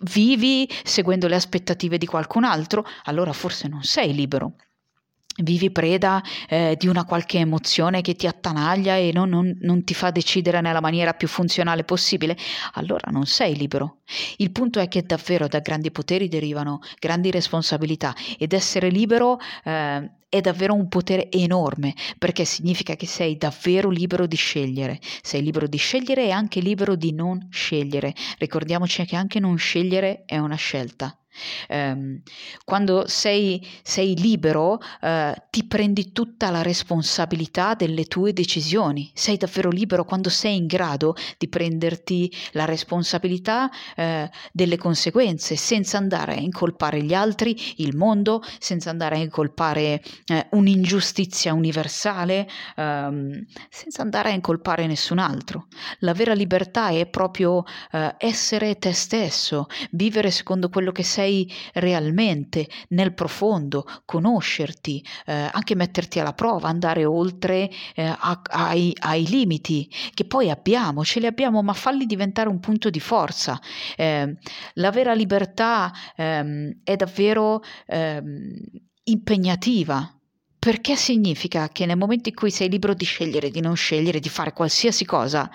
vivi 0.00 0.68
seguendo 0.82 1.28
le 1.28 1.36
aspettative 1.36 1.96
di 1.96 2.06
qualcun 2.06 2.42
altro, 2.42 2.84
allora 3.04 3.32
forse 3.32 3.68
non 3.68 3.84
sei 3.84 4.12
libero 4.12 4.56
vivi 5.42 5.70
preda 5.70 6.22
eh, 6.48 6.76
di 6.78 6.86
una 6.88 7.04
qualche 7.04 7.38
emozione 7.38 8.00
che 8.00 8.14
ti 8.14 8.26
attanaglia 8.26 8.96
e 8.96 9.10
non, 9.12 9.28
non, 9.28 9.56
non, 9.60 9.84
ti 9.84 9.94
fa 9.94 10.10
decidere 10.10 10.60
nella 10.60 10.80
maniera 10.80 11.12
più 11.14 11.28
funzionale 11.28 11.84
possibile, 11.84 12.36
allora 12.74 13.10
non 13.10 13.26
sei 13.26 13.56
libero. 13.56 13.98
Il 14.36 14.52
punto 14.52 14.80
è 14.80 14.88
che 14.88 15.02
davvero 15.02 15.48
da 15.48 15.60
grandi 15.60 15.90
poteri 15.90 16.28
derivano 16.28 16.80
grandi 16.98 17.30
responsabilità 17.30 18.14
ed 18.38 18.52
essere 18.52 18.88
libero 18.88 19.38
eh, 19.64 20.10
è 20.28 20.40
davvero 20.40 20.74
un 20.74 20.88
potere 20.88 21.30
enorme 21.30 21.94
perché 22.18 22.44
significa 22.44 22.94
che 22.96 23.06
sei 23.06 23.36
davvero 23.36 23.90
libero 23.90 24.26
di 24.26 24.36
scegliere. 24.36 24.98
Sei 25.22 25.42
libero 25.42 25.66
di 25.66 25.76
scegliere 25.76 26.24
e 26.24 26.30
anche 26.30 26.60
libero 26.60 26.94
di 26.94 27.12
non 27.12 27.48
scegliere. 27.50 28.14
Ricordiamoci 28.38 29.04
che 29.04 29.16
anche 29.16 29.40
non 29.40 29.56
scegliere 29.56 30.24
è 30.26 30.38
una 30.38 30.56
scelta. 30.56 31.16
Um, 31.68 32.20
quando 32.64 33.06
sei, 33.06 33.66
sei 33.82 34.16
libero, 34.16 34.80
uh, 35.00 35.32
ti 35.50 35.66
prendi 35.66 36.12
tutta 36.12 36.50
la 36.50 36.62
responsabilità 36.62 37.74
delle 37.74 38.04
tue 38.04 38.32
decisioni. 38.32 39.10
Sei 39.14 39.36
davvero 39.36 39.70
libero 39.70 40.04
quando 40.04 40.28
sei 40.28 40.56
in 40.56 40.66
grado 40.66 41.14
di 41.38 41.48
prenderti 41.48 42.32
la 42.52 42.64
responsabilità 42.64 43.70
uh, 43.96 44.28
delle 44.52 44.76
conseguenze, 44.76 45.56
senza 45.56 45.98
andare 45.98 46.34
a 46.34 46.40
incolpare 46.40 47.02
gli 47.02 47.14
altri, 47.14 47.74
il 47.76 47.96
mondo, 47.96 48.42
senza 48.58 48.90
andare 48.90 49.16
a 49.16 49.20
incolpare 49.20 50.02
uh, 50.28 50.58
un'ingiustizia 50.58 51.52
universale, 51.52 52.48
um, 52.76 53.44
senza 53.68 54.02
andare 54.02 54.30
a 54.30 54.32
incolpare 54.32 54.86
nessun 54.86 55.18
altro. 55.18 55.66
La 56.00 56.12
vera 56.12 56.34
libertà 56.34 56.88
è 56.88 57.06
proprio 57.06 57.64
essere 58.18 58.76
te 58.78 58.92
stesso, 58.92 59.66
vivere 59.92 60.30
secondo 60.30 60.68
quello 60.68 60.92
che 60.92 61.02
sei 61.02 61.25
sei 61.26 61.52
realmente 61.74 62.68
nel 62.90 63.12
profondo, 63.12 63.84
conoscerti, 64.04 65.04
eh, 65.26 65.50
anche 65.52 65.74
metterti 65.74 66.20
alla 66.20 66.32
prova, 66.32 66.68
andare 66.68 67.04
oltre 67.04 67.68
eh, 67.94 68.04
a, 68.04 68.40
ai, 68.50 68.92
ai, 69.00 69.26
limiti 69.26 69.90
che 70.14 70.24
poi 70.24 70.50
abbiamo, 70.50 71.04
ce 71.04 71.18
li 71.20 71.26
abbiamo, 71.26 71.62
ma 71.62 71.72
falli 71.72 72.06
diventare 72.06 72.48
un 72.48 72.60
punto 72.60 72.90
di 72.90 73.00
forza. 73.00 73.60
Eh, 73.96 74.36
la 74.74 74.90
vera 74.90 75.12
libertà 75.14 75.92
ehm, 76.14 76.80
è 76.84 76.94
davvero 76.94 77.62
ehm, 77.86 78.54
impegnativa 79.04 80.10
perché 80.58 80.96
significa 80.96 81.68
che 81.68 81.86
nel 81.86 81.96
momento 81.96 82.28
in 82.28 82.34
cui 82.34 82.50
sei 82.50 82.68
libero 82.68 82.94
di 82.94 83.04
scegliere, 83.04 83.50
di 83.50 83.60
non 83.60 83.76
scegliere, 83.76 84.20
di 84.20 84.28
fare 84.28 84.52
qualsiasi 84.52 85.04
cosa, 85.04 85.48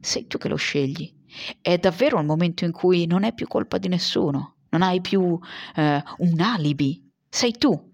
sei 0.00 0.26
tu 0.26 0.38
che 0.38 0.48
lo 0.48 0.56
scegli. 0.56 1.17
È 1.60 1.76
davvero 1.78 2.18
il 2.18 2.26
momento 2.26 2.64
in 2.64 2.72
cui 2.72 3.06
non 3.06 3.24
è 3.24 3.32
più 3.32 3.46
colpa 3.46 3.78
di 3.78 3.88
nessuno, 3.88 4.56
non 4.70 4.82
hai 4.82 5.00
più 5.00 5.38
eh, 5.76 6.02
un 6.18 6.40
alibi, 6.40 7.10
sei 7.28 7.52
tu. 7.52 7.86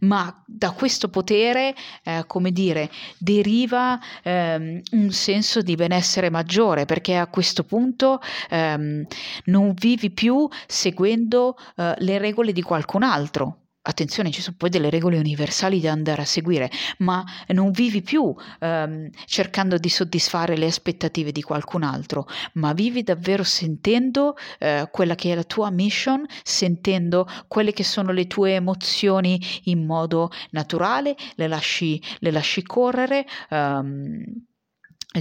Ma 0.00 0.42
da 0.46 0.72
questo 0.72 1.08
potere, 1.08 1.74
eh, 2.02 2.24
come 2.26 2.50
dire, 2.50 2.90
deriva 3.18 4.00
ehm, 4.22 4.80
un 4.92 5.10
senso 5.10 5.62
di 5.62 5.74
benessere 5.76 6.30
maggiore, 6.30 6.86
perché 6.86 7.16
a 7.16 7.28
questo 7.28 7.62
punto 7.64 8.20
ehm, 8.48 9.06
non 9.44 9.72
vivi 9.74 10.10
più 10.10 10.48
seguendo 10.66 11.56
eh, 11.76 11.94
le 11.98 12.18
regole 12.18 12.52
di 12.52 12.62
qualcun 12.62 13.02
altro, 13.02 13.59
attenzione, 13.82 14.30
ci 14.30 14.42
sono 14.42 14.56
poi 14.58 14.68
delle 14.68 14.90
regole 14.90 15.18
universali 15.18 15.80
da 15.80 15.92
andare 15.92 16.22
a 16.22 16.26
seguire, 16.26 16.70
ma 16.98 17.24
non 17.48 17.70
vivi 17.70 18.02
più 18.02 18.34
ehm, 18.60 19.08
cercando 19.24 19.78
di 19.78 19.88
soddisfare 19.88 20.56
le 20.56 20.66
aspettative 20.66 21.32
di 21.32 21.42
qualcun 21.42 21.82
altro, 21.82 22.26
ma 22.54 22.72
vivi 22.72 23.02
davvero 23.02 23.42
sentendo 23.42 24.36
eh, 24.58 24.88
quella 24.90 25.14
che 25.14 25.32
è 25.32 25.34
la 25.34 25.44
tua 25.44 25.70
mission, 25.70 26.24
sentendo 26.42 27.26
quelle 27.48 27.72
che 27.72 27.84
sono 27.84 28.12
le 28.12 28.26
tue 28.26 28.54
emozioni 28.54 29.40
in 29.64 29.86
modo 29.86 30.30
naturale, 30.50 31.16
le 31.36 31.46
lasci, 31.48 32.02
le 32.18 32.30
lasci 32.30 32.62
correre. 32.62 33.26
Um, 33.50 34.22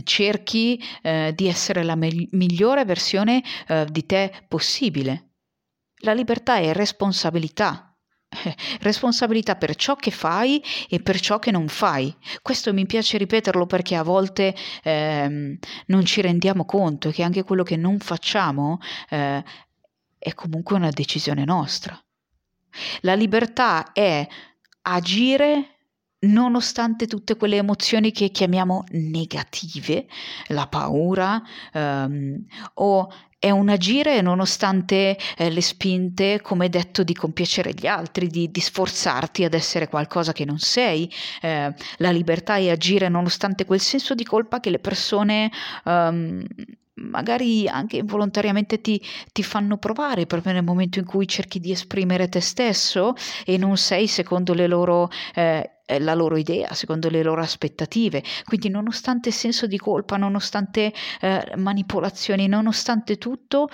cerchi 0.04 0.80
eh, 1.02 1.34
di 1.36 1.48
essere 1.48 1.84
la 1.84 1.96
me- 1.96 2.28
migliore 2.32 2.86
versione 2.86 3.44
eh, 3.68 3.88
di 3.90 4.06
te 4.06 4.32
possibile. 4.48 5.30
La 6.02 6.14
libertà 6.14 6.58
è 6.58 6.74
responsabilità, 6.74 7.89
responsabilità 8.82 9.56
per 9.56 9.76
ciò 9.76 9.96
che 9.96 10.12
fai 10.12 10.64
e 10.88 11.00
per 11.00 11.20
ciò 11.20 11.40
che 11.40 11.52
non 11.52 11.68
fai. 11.68 12.16
Questo 12.42 12.74
mi 12.74 12.86
piace 12.86 13.18
ripeterlo 13.18 13.66
perché 13.66 13.96
a 13.96 14.04
volte 14.04 14.56
ehm, 14.84 15.58
non 15.88 16.06
ci 16.06 16.22
rendiamo 16.22 16.66
conto 16.66 17.10
che 17.10 17.24
anche 17.24 17.44
quello 17.44 17.64
che 17.64 17.76
non 17.76 18.00
facciamo 18.00 18.80
eh, 19.10 19.44
è 20.18 20.34
comunque 20.34 20.76
una 20.76 20.90
decisione 20.90 21.44
nostra. 21.46 22.00
La 23.02 23.16
libertà 23.16 23.92
è 23.94 24.28
agire 24.84 25.76
nonostante 26.22 27.08
tutte 27.08 27.38
quelle 27.38 27.56
emozioni 27.56 28.12
che 28.12 28.30
chiamiamo 28.30 28.84
negative, 28.90 30.08
la 30.48 30.68
paura 30.68 31.42
ehm, 31.72 32.46
o 32.76 33.10
è 33.40 33.50
un 33.52 33.70
agire 33.70 34.20
nonostante 34.20 35.18
eh, 35.38 35.50
le 35.50 35.62
spinte, 35.62 36.42
come 36.42 36.68
detto, 36.68 37.04
di 37.04 37.14
compiacere 37.14 37.74
gli 37.74 37.88
altri, 37.88 38.28
di, 38.28 38.52
di, 38.52 38.60
sforzarti 38.60 39.46
ad 39.46 39.54
essere 39.54 39.88
qualcosa 39.88 40.34
che 40.34 40.44
non 40.44 40.60
sei. 40.60 41.10
Eh, 41.42 41.74
la 41.98 42.12
libertà 42.12 42.58
è 42.58 42.70
agire 42.70 43.08
nonostante 43.08 43.64
quel 43.64 43.80
senso 43.80 44.14
di 44.14 44.26
colpa 44.26 44.60
che 44.60 44.70
le 44.70 44.80
persone 44.80 45.50
um, 45.86 46.44
magari 46.96 47.66
anche 47.70 47.98
involontariamente 47.98 48.82
ti, 48.82 49.02
ti, 49.32 49.42
fanno 49.42 49.78
provare 49.78 50.26
proprio 50.26 50.52
nel 50.52 50.64
momento 50.64 51.00
in 51.00 51.06
cui 51.06 51.26
cerchi 51.26 51.62
di 51.62 51.72
esprimere 51.72 52.28
te 52.28 52.42
stesso 52.42 53.14
e 53.46 53.58
non 53.58 53.78
sei 53.78 54.08
secondo 54.08 54.54
le 54.54 54.68
loro, 54.68 55.10
eh, 55.34 55.79
la 56.00 56.14
loro 56.14 56.38
idea, 56.38 56.74
secondo 56.74 57.10
le 57.10 57.24
loro 57.24 57.42
aspettative. 57.42 58.24
Quindi 58.44 58.70
nonostante 58.70 59.32
senso 59.32 59.66
di 59.66 59.78
colpa, 59.78 60.18
nonostante 60.18 60.94
eh, 61.22 61.54
manipolazioni, 61.56 62.48
nonostante 62.48 63.18
tutto, 63.18 63.70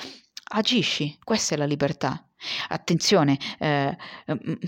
agisci. 0.54 1.18
Questa 1.24 1.56
è 1.56 1.58
la 1.58 1.66
libertà. 1.66 2.26
Attenzione, 2.68 3.38
eh, 3.58 3.98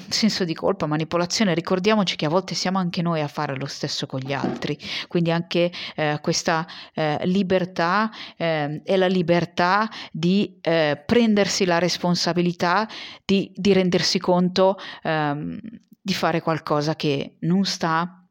senso 0.10 0.44
di 0.46 0.54
colpa, 0.56 0.88
manipolazione, 0.88 1.54
ricordiamoci 1.54 2.16
che 2.16 2.26
a 2.26 2.30
volte 2.30 2.56
siamo 2.56 2.80
anche 2.80 3.02
noi 3.02 3.22
a 3.22 3.28
fare 3.28 3.56
lo 3.56 3.68
stesso 3.68 4.08
con 4.08 4.20
gli 4.20 4.34
altri, 4.34 4.78
quindi 5.08 5.32
anche 5.32 5.72
eh, 5.96 6.18
questa 6.22 6.66
eh, 6.94 7.20
libertà 7.26 8.10
eh, 8.36 8.82
è 8.84 8.96
la 8.96 9.08
libertà 9.08 9.90
di 10.12 10.58
eh, 10.62 11.02
prendersi 11.06 11.66
la 11.66 11.78
responsabilità 11.78 12.88
di, 13.24 13.52
di 13.54 13.74
rendersi 13.74 14.18
conto 14.18 14.78
ehm, 15.04 15.60
di 16.08 16.14
fare 16.14 16.42
qualcosa 16.42 16.96
che 16.96 17.36
non 17.42 17.66
sta 17.66 18.26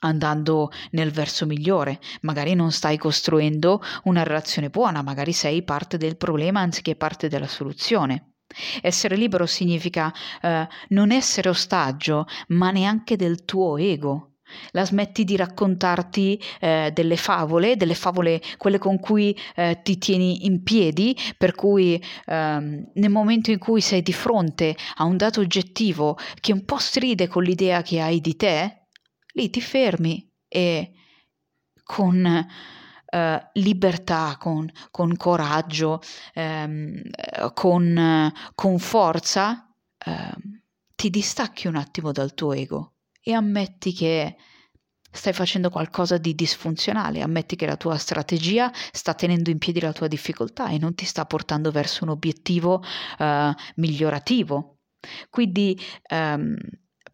andando 0.00 0.70
nel 0.90 1.10
verso 1.10 1.46
migliore, 1.46 1.98
magari 2.20 2.52
non 2.52 2.70
stai 2.70 2.98
costruendo 2.98 3.80
una 4.04 4.22
relazione 4.22 4.68
buona, 4.68 5.00
magari 5.00 5.32
sei 5.32 5.62
parte 5.62 5.96
del 5.96 6.18
problema 6.18 6.60
anziché 6.60 6.94
parte 6.94 7.28
della 7.28 7.46
soluzione. 7.46 8.34
Essere 8.82 9.16
libero 9.16 9.46
significa 9.46 10.12
eh, 10.42 10.68
non 10.88 11.12
essere 11.12 11.48
ostaggio, 11.48 12.26
ma 12.48 12.70
neanche 12.70 13.16
del 13.16 13.46
tuo 13.46 13.78
ego. 13.78 14.31
La 14.72 14.84
smetti 14.84 15.24
di 15.24 15.36
raccontarti 15.36 16.40
eh, 16.60 16.90
delle 16.92 17.16
favole, 17.16 17.76
delle 17.76 17.94
favole 17.94 18.40
quelle 18.58 18.78
con 18.78 18.98
cui 18.98 19.36
eh, 19.54 19.80
ti 19.82 19.98
tieni 19.98 20.46
in 20.46 20.62
piedi, 20.62 21.16
per 21.36 21.54
cui 21.54 22.02
ehm, 22.26 22.90
nel 22.94 23.10
momento 23.10 23.50
in 23.50 23.58
cui 23.58 23.80
sei 23.80 24.02
di 24.02 24.12
fronte 24.12 24.76
a 24.96 25.04
un 25.04 25.16
dato 25.16 25.40
oggettivo 25.40 26.16
che 26.40 26.52
un 26.52 26.64
po' 26.64 26.78
stride 26.78 27.28
con 27.28 27.42
l'idea 27.42 27.82
che 27.82 28.00
hai 28.00 28.20
di 28.20 28.36
te, 28.36 28.86
lì 29.34 29.50
ti 29.50 29.60
fermi 29.60 30.28
e 30.48 30.92
con 31.82 32.46
eh, 33.06 33.48
libertà, 33.52 34.36
con, 34.38 34.70
con 34.90 35.16
coraggio, 35.16 36.00
ehm, 36.34 37.02
con, 37.52 38.32
con, 38.54 38.78
forza, 38.78 39.70
ehm, 39.98 40.62
ti 40.94 41.10
distacchi 41.10 41.66
un 41.66 41.76
attimo 41.76 42.12
dal 42.12 42.34
tuo 42.34 42.52
ego 42.52 42.91
e 43.22 43.32
ammetti 43.32 43.92
che 43.92 44.36
stai 45.12 45.32
facendo 45.34 45.68
qualcosa 45.70 46.16
di 46.16 46.34
disfunzionale, 46.34 47.20
ammetti 47.20 47.54
che 47.54 47.66
la 47.66 47.76
tua 47.76 47.96
strategia 47.98 48.72
sta 48.92 49.14
tenendo 49.14 49.50
in 49.50 49.58
piedi 49.58 49.80
la 49.80 49.92
tua 49.92 50.08
difficoltà 50.08 50.68
e 50.70 50.78
non 50.78 50.94
ti 50.94 51.04
sta 51.04 51.26
portando 51.26 51.70
verso 51.70 52.04
un 52.04 52.10
obiettivo 52.10 52.82
eh, 53.18 53.54
migliorativo. 53.76 54.78
Quindi 55.28 55.78
ehm, 56.08 56.56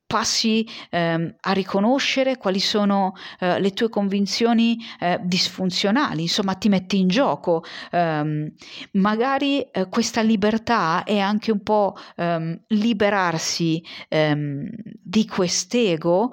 passi 0.08 0.66
ehm, 0.90 1.36
a 1.38 1.52
riconoscere 1.52 2.38
quali 2.38 2.58
sono 2.58 3.12
eh, 3.38 3.60
le 3.60 3.72
tue 3.72 3.90
convinzioni 3.90 4.78
eh, 4.98 5.20
disfunzionali, 5.22 6.22
insomma 6.22 6.54
ti 6.54 6.68
metti 6.68 6.98
in 6.98 7.08
gioco. 7.08 7.62
Um, 7.92 8.50
magari 8.92 9.60
eh, 9.60 9.88
questa 9.88 10.22
libertà 10.22 11.04
è 11.04 11.18
anche 11.18 11.52
un 11.52 11.62
po' 11.62 11.94
um, 12.16 12.58
liberarsi 12.68 13.84
um, 14.08 14.66
di 15.02 15.26
quest'ego 15.26 16.32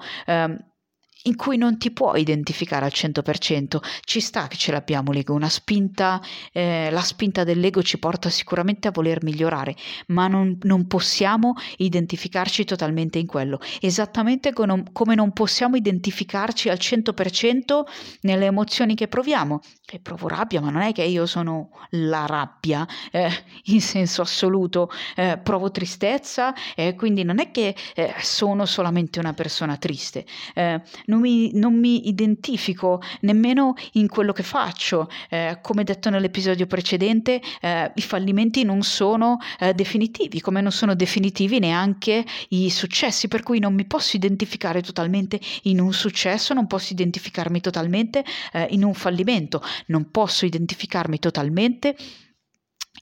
in 1.26 1.36
cui 1.36 1.56
non 1.56 1.78
ti 1.78 1.90
puoi 1.90 2.20
identificare 2.20 2.84
al 2.84 2.92
100%, 2.94 3.78
ci 4.04 4.20
sta 4.20 4.46
che 4.48 4.56
ce 4.56 4.72
l'abbiamo 4.72 5.12
l'ego, 5.12 5.34
una 5.34 5.48
spinta, 5.48 6.20
eh, 6.52 6.88
la 6.90 7.00
spinta 7.00 7.44
dell'ego 7.44 7.82
ci 7.82 7.98
porta 7.98 8.30
sicuramente 8.30 8.88
a 8.88 8.90
voler 8.90 9.22
migliorare, 9.22 9.74
ma 10.08 10.28
non, 10.28 10.58
non 10.62 10.86
possiamo 10.86 11.54
identificarci 11.76 12.64
totalmente 12.64 13.18
in 13.18 13.26
quello, 13.26 13.60
esattamente 13.80 14.52
come 14.52 15.14
non 15.14 15.32
possiamo 15.32 15.76
identificarci 15.76 16.68
al 16.68 16.78
100% 16.80 17.82
nelle 18.22 18.46
emozioni 18.46 18.94
che 18.94 19.08
proviamo, 19.08 19.60
che 19.84 20.00
provo 20.00 20.28
rabbia, 20.28 20.60
ma 20.60 20.70
non 20.70 20.82
è 20.82 20.92
che 20.92 21.02
io 21.02 21.26
sono 21.26 21.70
la 21.90 22.26
rabbia 22.26 22.86
eh, 23.10 23.30
in 23.64 23.80
senso 23.80 24.22
assoluto, 24.22 24.90
eh, 25.14 25.38
provo 25.42 25.70
tristezza 25.70 26.54
e 26.74 26.94
quindi 26.94 27.22
non 27.22 27.38
è 27.38 27.50
che 27.50 27.74
eh, 27.94 28.14
sono 28.20 28.64
solamente 28.66 29.18
una 29.18 29.32
persona 29.32 29.76
triste, 29.76 30.24
eh, 30.54 30.82
non 31.16 31.20
mi, 31.20 31.50
non 31.54 31.78
mi 31.78 32.08
identifico 32.08 33.00
nemmeno 33.20 33.74
in 33.92 34.08
quello 34.08 34.32
che 34.32 34.42
faccio. 34.42 35.08
Eh, 35.30 35.58
come 35.62 35.82
detto 35.82 36.10
nell'episodio 36.10 36.66
precedente, 36.66 37.40
eh, 37.60 37.90
i 37.94 38.02
fallimenti 38.02 38.64
non 38.64 38.82
sono 38.82 39.38
eh, 39.58 39.72
definitivi, 39.72 40.40
come 40.40 40.60
non 40.60 40.72
sono 40.72 40.94
definitivi 40.94 41.58
neanche 41.58 42.24
i 42.50 42.70
successi, 42.70 43.28
per 43.28 43.42
cui 43.42 43.58
non 43.58 43.74
mi 43.74 43.86
posso 43.86 44.16
identificare 44.16 44.82
totalmente 44.82 45.40
in 45.62 45.80
un 45.80 45.92
successo, 45.92 46.52
non 46.54 46.66
posso 46.66 46.92
identificarmi 46.92 47.60
totalmente 47.60 48.24
eh, 48.52 48.66
in 48.70 48.84
un 48.84 48.94
fallimento, 48.94 49.62
non 49.86 50.10
posso 50.10 50.44
identificarmi 50.44 51.18
totalmente 51.18 51.96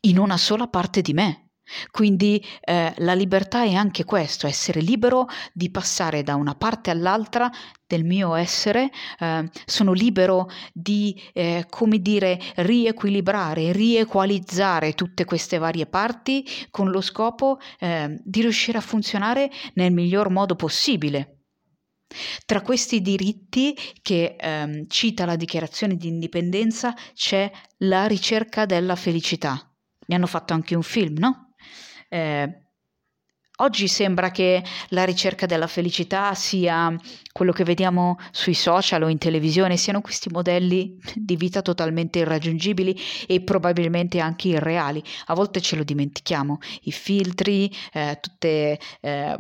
in 0.03 0.19
una 0.19 0.37
sola 0.37 0.69
parte 0.69 1.03
di 1.03 1.13
me. 1.13 1.44
Quindi 1.91 2.45
eh, 2.61 2.93
la 2.99 3.15
libertà 3.15 3.65
è 3.65 3.73
anche 3.75 4.05
questo, 4.05 4.47
essere 4.47 4.81
libero 4.81 5.27
di 5.53 5.71
passare 5.71 6.23
da 6.23 6.35
una 6.35 6.55
parte 6.55 6.91
all'altra 6.91 7.51
del 7.87 8.05
mio 8.05 8.35
essere, 8.35 8.91
eh, 9.19 9.49
sono 9.65 9.93
libero 9.93 10.49
di, 10.73 11.21
eh, 11.33 11.67
come 11.69 11.99
dire, 11.99 12.41
riequilibrare, 12.57 13.73
riequalizzare 13.73 14.95
tutte 14.95 15.25
queste 15.25 15.59
varie 15.59 15.87
parti 15.87 16.45
con 16.71 16.91
lo 16.91 17.01
scopo 17.01 17.59
eh, 17.79 18.21
di 18.23 18.41
riuscire 18.41 18.79
a 18.79 18.83
funzionare 18.83 19.51
nel 19.75 19.93
miglior 19.93 20.31
modo 20.31 20.57
possibile. 20.57 21.39
Tra 22.47 22.61
questi 22.61 23.01
diritti 23.01 23.77
che 24.01 24.37
ehm, 24.39 24.87
cita 24.89 25.25
la 25.25 25.37
dichiarazione 25.37 25.97
di 25.97 26.09
indipendenza 26.09 26.95
c'è 27.13 27.51
la 27.79 28.07
ricerca 28.07 28.67
della 28.67 28.95
felicità. 28.95 29.69
Ne 30.07 30.15
hanno 30.15 30.27
fatto 30.27 30.53
anche 30.53 30.77
un 30.77 30.83
film, 30.83 31.17
no? 31.19 31.44
Eh, 32.15 32.64
Oggi 33.59 33.87
sembra 33.87 34.33
che 34.33 34.65
la 34.89 35.05
ricerca 35.05 35.47
della 35.47 35.69
felicità 35.69 36.35
sia 36.35 36.93
quello 37.31 37.53
che 37.53 37.63
vediamo 37.63 38.19
sui 38.33 38.55
social 38.55 39.03
o 39.05 39.09
in 39.09 39.19
televisione, 39.19 39.77
siano 39.77 40.01
questi 40.01 40.29
modelli 40.29 40.99
di 41.15 41.37
vita 41.37 41.63
totalmente 41.63 42.19
irraggiungibili 42.19 42.99
e 43.29 43.43
probabilmente 43.43 44.19
anche 44.19 44.49
irreali. 44.49 45.01
A 45.27 45.35
volte 45.35 45.61
ce 45.61 45.77
lo 45.77 45.85
dimentichiamo, 45.85 46.59
i 46.83 46.93
filtri, 46.93 47.73
eh, 47.93 48.19
tutte 48.21 48.81
eh, 49.01 49.37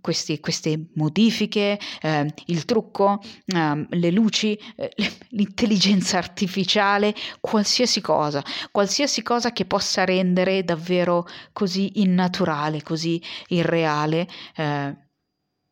questi, 0.00 0.38
queste 0.38 0.86
modifiche, 0.94 1.78
eh, 2.02 2.32
il 2.46 2.64
trucco, 2.66 3.20
ehm, 3.46 3.86
le 3.90 4.10
luci, 4.12 4.56
eh, 4.76 4.90
l'intelligenza 5.30 6.18
artificiale, 6.18 7.14
qualsiasi 7.40 8.00
cosa, 8.00 8.44
qualsiasi 8.70 9.22
cosa 9.22 9.50
che 9.50 9.64
possa 9.64 10.04
rendere 10.04 10.62
davvero 10.62 11.26
così 11.52 12.00
innaturale, 12.00 12.82
così 12.82 13.20
irreale. 13.48 13.55
Eh, 14.54 14.96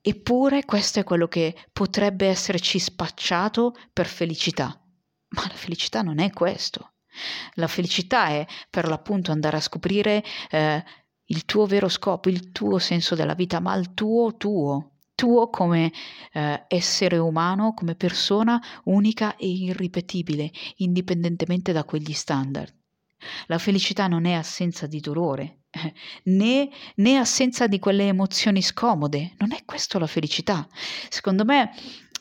eppure 0.01 0.64
questo 0.64 1.01
è 1.01 1.05
quello 1.05 1.29
che 1.29 1.55
potrebbe 1.73 2.27
esserci 2.27 2.79
spacciato 2.79 3.75
per 3.92 4.07
felicità. 4.07 4.79
Ma 5.29 5.42
la 5.49 5.55
felicità 5.55 6.03
non 6.03 6.18
è 6.18 6.31
questo. 6.31 6.92
La 7.55 7.68
felicità 7.68 8.29
è 8.29 8.47
per 8.68 8.88
l'appunto 8.88 9.33
andare 9.33 9.57
a 9.57 9.61
scoprire 9.61 10.23
eh, 10.51 10.85
il 11.27 11.44
tuo 11.44 11.66
vero 11.66 11.88
scopo, 11.88 12.29
il 12.29 12.51
tuo 12.53 12.79
senso 12.79 13.14
della 13.14 13.35
vita, 13.35 13.61
ma 13.61 13.75
il 13.75 13.94
tuo 13.94 14.37
tuo, 14.37 14.97
tuo 15.14 15.49
come 15.49 15.92
eh, 16.33 16.64
essere 16.68 17.18
umano, 17.18 17.73
come 17.73 17.94
persona 17.94 18.61
unica 18.85 19.37
e 19.37 19.49
irripetibile, 19.49 20.51
indipendentemente 20.77 21.73
da 21.73 21.85
quegli 21.85 22.12
standard. 22.12 22.75
La 23.47 23.59
felicità 23.59 24.07
non 24.07 24.27
è 24.27 24.33
assenza 24.33 24.87
di 24.87 25.01
dolore, 25.01 25.63
né, 26.25 26.69
né 26.97 27.17
assenza 27.17 27.67
di 27.67 27.79
quelle 27.79 28.07
emozioni 28.09 28.63
scomode. 28.63 29.33
Non 29.39 29.53
è 29.53 29.65
questo 29.65 29.99
la 29.99 30.07
felicità. 30.07 30.67
Secondo 31.09 31.45
me 31.45 31.71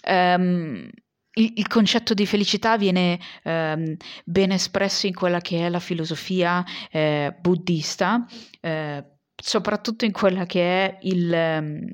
um, 0.07 0.89
il, 1.35 1.53
il, 1.55 1.67
concetto 1.67 2.13
di 2.13 2.25
felicità 2.25 2.77
viene 2.77 3.19
um, 3.43 3.95
ben 4.23 4.51
espresso 4.51 5.07
in 5.07 5.13
quella 5.13 5.39
che 5.39 5.65
è 5.65 5.69
la 5.69 5.79
filosofia 5.79 6.63
eh, 6.91 7.35
buddista, 7.39 8.25
eh, 8.59 9.03
soprattutto 9.35 10.05
in 10.05 10.11
quella 10.11 10.45
che 10.45 10.85
è 10.85 10.97
il, 11.01 11.31
um, 11.31 11.87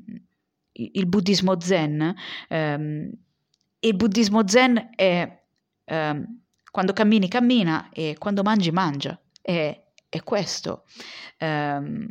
il 0.72 1.06
buddismo 1.06 1.60
zen. 1.60 2.14
e 2.48 3.08
il 3.82 3.96
buddismo 3.96 4.46
zen 4.46 4.90
è 4.94 5.38
quando 6.70 6.92
cammini 6.92 7.28
cammina 7.28 7.88
e 7.92 8.16
quando 8.18 8.42
mangi 8.42 8.70
mangia. 8.70 9.18
È, 9.40 9.89
è 10.10 10.22
questo. 10.22 10.84
Um, 11.38 12.06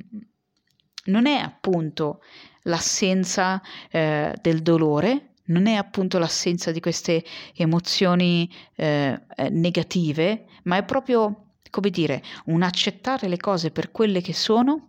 non 1.06 1.28
è 1.28 1.36
appunto 1.36 2.22
l'assenza 2.64 3.62
eh, 3.92 4.36
del 4.42 4.62
dolore, 4.62 5.34
non 5.46 5.68
è 5.68 5.74
appunto 5.74 6.18
l'assenza 6.18 6.72
di 6.72 6.80
queste 6.80 7.24
emozioni 7.56 8.50
eh, 8.76 9.20
negative, 9.50 10.46
ma 10.64 10.78
è 10.78 10.84
proprio, 10.84 11.54
come 11.70 11.90
dire, 11.90 12.24
un 12.46 12.64
accettare 12.64 13.28
le 13.28 13.38
cose 13.38 13.72
per 13.72 13.92
quelle 13.92 14.22
che 14.22 14.34
sono, 14.34 14.88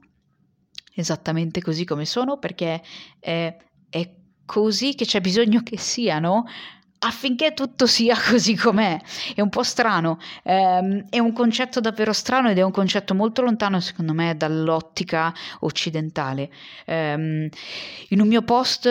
esattamente 0.95 1.63
così 1.63 1.85
come 1.85 2.05
sono, 2.05 2.39
perché 2.39 2.83
è, 3.19 3.57
è 3.89 4.15
così 4.45 4.95
che 4.95 5.07
c'è 5.07 5.21
bisogno 5.21 5.63
che 5.63 5.79
siano 5.79 6.45
affinché 7.01 7.55
tutto 7.55 7.87
sia 7.87 8.17
così 8.29 8.57
com'è. 8.57 8.99
È 9.35 9.41
un 9.41 9.49
po' 9.49 9.63
strano, 9.63 10.19
ehm, 10.43 11.07
è 11.09 11.19
un 11.19 11.33
concetto 11.33 11.81
davvero 11.81 12.13
strano 12.13 12.51
ed 12.51 12.59
è 12.59 12.63
un 12.63 12.71
concetto 12.71 13.15
molto 13.15 13.43
lontano 13.43 13.81
secondo 13.81 14.13
me 14.13 14.37
dall'ottica 14.37 15.33
occidentale. 15.61 16.51
Ehm, 16.87 17.49
in 18.09 18.21
un 18.21 18.29
mio 18.29 18.43
post 18.43 18.89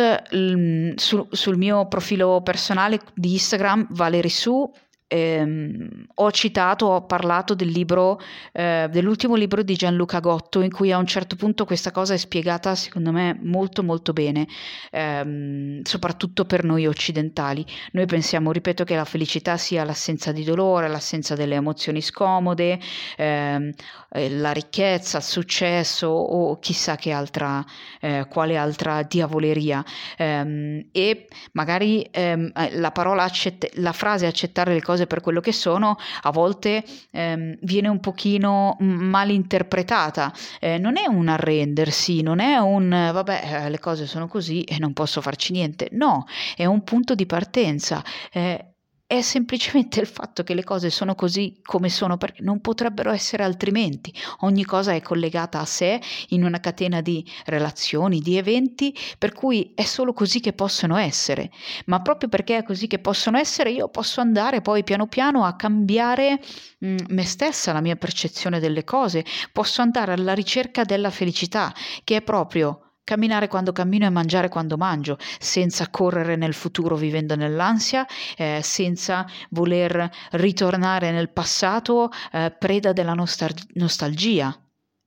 sul 0.95 1.57
mio 1.57 1.87
profilo 1.87 2.41
personale 2.41 2.99
di 3.13 3.33
Instagram, 3.33 3.87
Valerie 3.91 4.29
Su, 4.29 4.71
ehm, 5.09 6.05
ho 6.15 6.31
citato, 6.31 6.85
ho 6.85 7.05
parlato 7.05 7.55
del 7.55 7.69
libro, 7.69 8.19
eh, 8.53 8.87
dell'ultimo 8.91 9.35
libro 9.35 9.63
di 9.63 9.75
Gianluca 9.75 10.19
Gotto, 10.19 10.61
in 10.61 10.71
cui 10.71 10.91
a 10.91 10.97
un 10.97 11.07
certo 11.07 11.35
punto 11.35 11.65
questa 11.65 11.91
cosa 11.91 12.13
è 12.13 12.17
spiegata, 12.17 12.75
secondo 12.75 13.11
me, 13.11 13.37
molto 13.41 13.83
molto 13.83 14.13
bene, 14.13 14.47
ehm, 14.91 15.81
soprattutto 15.83 16.45
per 16.45 16.63
noi 16.63 16.85
occidentali. 16.87 17.65
Noi 17.93 18.05
pensiamo, 18.05 18.51
ripeto, 18.51 18.83
che 18.83 18.95
la 18.95 19.05
felicità 19.05 19.57
sia 19.57 19.83
l'assenza 19.83 20.31
di 20.31 20.43
dolore, 20.43 20.87
l'assenza 20.87 21.35
delle 21.35 21.55
emozioni 21.55 22.01
scomode, 22.01 22.79
ehm, 23.17 23.71
eh, 24.11 24.29
la 24.29 24.51
ricchezza, 24.51 25.17
il 25.17 25.23
successo 25.23 26.07
o 26.07 26.59
chissà 26.59 26.95
che 26.95 27.11
altra, 27.11 27.63
eh, 27.99 28.27
quale 28.29 28.57
altra 28.57 29.03
diavoleria. 29.03 29.83
Ehm, 30.17 30.87
e 30.91 31.27
magari 31.53 32.07
ehm, 32.11 32.51
eh, 32.55 32.77
la 32.77 32.91
parola, 32.91 33.23
accett- 33.23 33.75
la 33.77 33.91
frase 33.91 34.27
accettare 34.27 34.73
le 34.73 34.81
cose 34.81 34.98
cose 34.99 35.07
per 35.07 35.21
quello 35.21 35.39
che 35.39 35.53
sono, 35.53 35.97
a 36.23 36.31
volte 36.31 36.83
ehm, 37.11 37.57
viene 37.61 37.87
un 37.87 37.99
pochino 37.99 38.75
mal 38.79 39.29
interpretata. 39.29 40.33
Eh, 40.59 40.77
non 40.77 40.97
è 40.97 41.07
un 41.07 41.27
arrendersi, 41.27 42.21
non 42.21 42.39
è 42.39 42.57
un 42.57 42.89
vabbè, 42.89 43.63
eh, 43.65 43.69
le 43.69 43.79
cose 43.79 44.05
sono 44.05 44.27
così 44.27 44.63
e 44.63 44.77
non 44.79 44.93
posso 44.93 45.21
farci 45.21 45.53
niente. 45.53 45.89
No, 45.91 46.25
è 46.55 46.65
un 46.65 46.83
punto 46.83 47.15
di 47.15 47.25
partenza. 47.25 48.03
Eh, 48.31 48.68
è 49.09 49.21
semplicemente 49.23 49.99
il 49.99 50.05
fatto 50.05 50.43
che 50.43 50.53
le 50.53 50.63
cose 50.63 50.91
sono 50.91 51.15
così 51.15 51.61
come 51.63 51.89
sono 51.89 52.17
perché 52.17 52.43
non 52.43 52.61
potrebbero 52.61 53.09
essere 53.09 53.41
altrimenti. 53.41 54.13
Ogni 54.41 54.63
cosa 54.63 54.93
è 54.93 55.01
collegata 55.01 55.59
a 55.59 55.65
sé 55.65 55.99
in 56.27 56.43
una 56.43 56.59
catena 56.59 57.01
di 57.01 57.25
relazioni, 57.45 58.19
di 58.19 58.37
eventi, 58.37 58.95
per 59.17 59.33
cui 59.33 59.71
è 59.73 59.81
solo 59.81 60.13
così 60.13 60.41
che 60.41 60.53
possono 60.53 60.95
essere. 60.95 61.49
Ma 61.85 62.03
proprio 62.03 62.29
perché 62.29 62.57
è 62.57 62.63
così 62.63 62.85
che 62.85 62.99
possono 62.99 63.39
essere, 63.39 63.71
io 63.71 63.87
posso 63.87 64.21
andare 64.21 64.61
poi 64.61 64.83
piano 64.83 65.07
piano 65.07 65.43
a 65.43 65.55
cambiare 65.55 66.39
mh, 66.77 66.87
mm, 66.87 66.97
me 67.07 67.25
stessa, 67.25 67.73
la 67.73 67.81
mia 67.81 67.95
percezione 67.95 68.59
delle 68.59 68.83
cose, 68.83 69.25
posso 69.51 69.81
andare 69.81 70.13
alla 70.13 70.35
ricerca 70.35 70.83
della 70.83 71.09
felicità, 71.09 71.73
che 72.03 72.17
è 72.17 72.21
proprio 72.21 72.88
camminare 73.09 73.47
quando 73.47 73.71
cammino 73.71 74.05
e 74.05 74.11
mangiare 74.11 74.49
quando 74.49 74.77
mangio, 74.77 75.17
senza 75.39 75.89
correre 75.89 76.35
nel 76.35 76.53
futuro 76.53 76.95
vivendo 76.95 77.35
nell'ansia, 77.35 78.05
eh, 78.37 78.59
senza 78.61 79.25
voler 79.49 80.07
ritornare 80.33 81.09
nel 81.09 81.31
passato 81.31 82.11
eh, 82.31 82.55
preda 82.55 82.93
della 82.93 83.15
nostal- 83.15 83.55
nostalgia. 83.73 84.55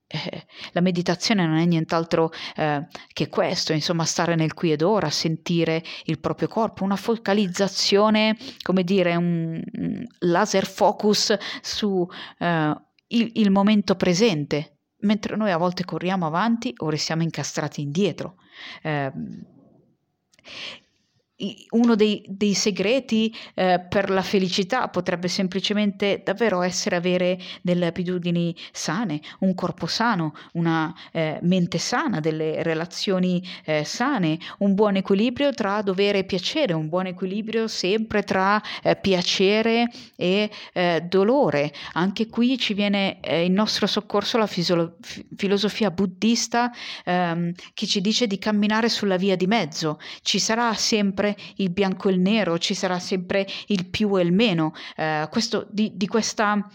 Eh, 0.09 0.47
la 0.73 0.81
meditazione 0.81 1.47
non 1.47 1.59
è 1.59 1.65
nient'altro 1.65 2.33
eh, 2.57 2.89
che 3.13 3.29
questo, 3.29 3.73
insomma, 3.73 4.05
stare 4.05 4.35
nel 4.35 4.53
qui 4.53 4.73
ed 4.73 4.83
ora, 4.83 5.09
sentire 5.09 5.81
il 6.07 6.19
proprio 6.19 6.49
corpo, 6.49 6.83
una 6.83 6.97
focalizzazione, 6.97 8.37
come 8.63 8.83
dire, 8.83 9.15
un, 9.15 9.63
laser 10.19 10.67
focus 10.67 11.37
su 11.61 12.05
eh, 12.39 12.77
il, 13.07 13.31
il 13.35 13.51
momento 13.53 13.95
presente, 13.95 14.72
mentre 15.03 15.37
noi 15.37 15.51
a 15.51 15.57
volte 15.57 15.85
corriamo 15.85 16.27
avanti 16.27 16.73
o 16.79 16.91
restiamo 16.91 17.23
incastrati 17.23 17.81
indietro. 17.81 18.37
Eh, 18.83 19.13
uno 21.71 21.95
dei, 21.95 22.23
dei 22.29 22.55
segreti 22.55 23.35
eh, 23.55 23.85
per 23.89 24.11
la 24.11 24.23
felicità 24.23 24.89
potrebbe 24.89 25.29
semplicemente 25.29 26.23
davvero 26.25 26.63
essere 26.63 26.97
avere 26.97 27.39
delle 27.63 27.87
abitudini 27.87 28.55
sane, 28.71 29.21
un 29.41 29.55
corpo 29.55 29.87
sano, 29.87 30.35
una 30.53 30.95
eh, 31.11 31.39
mente 31.43 31.79
sana, 31.79 32.21
delle 32.21 32.63
relazioni 32.63 33.43
eh, 33.65 33.85
sane, 33.85 34.39
un 34.59 34.75
buon 34.75 34.97
equilibrio 34.97 35.53
tra 35.53 35.83
dovere 35.83 36.19
e 36.19 36.25
piacere, 36.25 36.75
un 36.75 36.89
buon 36.89 37.07
equilibrio 37.07 37.67
sempre 37.67 38.23
tra 38.23 38.63
eh, 38.83 38.97
piacere 38.97 39.91
e 40.17 40.51
eh, 40.73 41.05
dolore. 41.09 41.73
Anche 41.95 42.29
qui 42.29 42.59
ci 42.59 42.75
viene 42.75 43.21
eh, 43.21 43.45
in 43.45 43.53
nostro 43.53 43.87
soccorso 43.87 44.39
la 44.39 44.47
fisolo- 44.47 44.97
filosofia 45.37 45.91
buddista 45.91 46.71
ehm, 47.05 47.53
che 47.75 47.87
ci 47.87 48.01
dice 48.01 48.27
di 48.27 48.39
camminare 48.39 48.89
sulla 48.89 49.17
via 49.17 49.37
di 49.37 49.47
mezzo. 49.47 49.99
Ci 50.23 50.39
sarà 50.39 50.73
sempre 50.75 51.32
il 51.57 51.71
bianco 51.71 52.09
e 52.09 52.13
il 52.13 52.21
nero, 52.21 52.59
ci 52.59 52.75
sarà 52.75 52.99
sempre 52.99 53.47
il 53.67 53.87
più 53.87 54.19
e 54.19 54.23
il 54.23 54.33
meno. 54.33 54.73
Eh, 54.97 55.29
questo, 55.31 55.67
di, 55.71 55.93
di 55.95 56.07
questa 56.07 56.67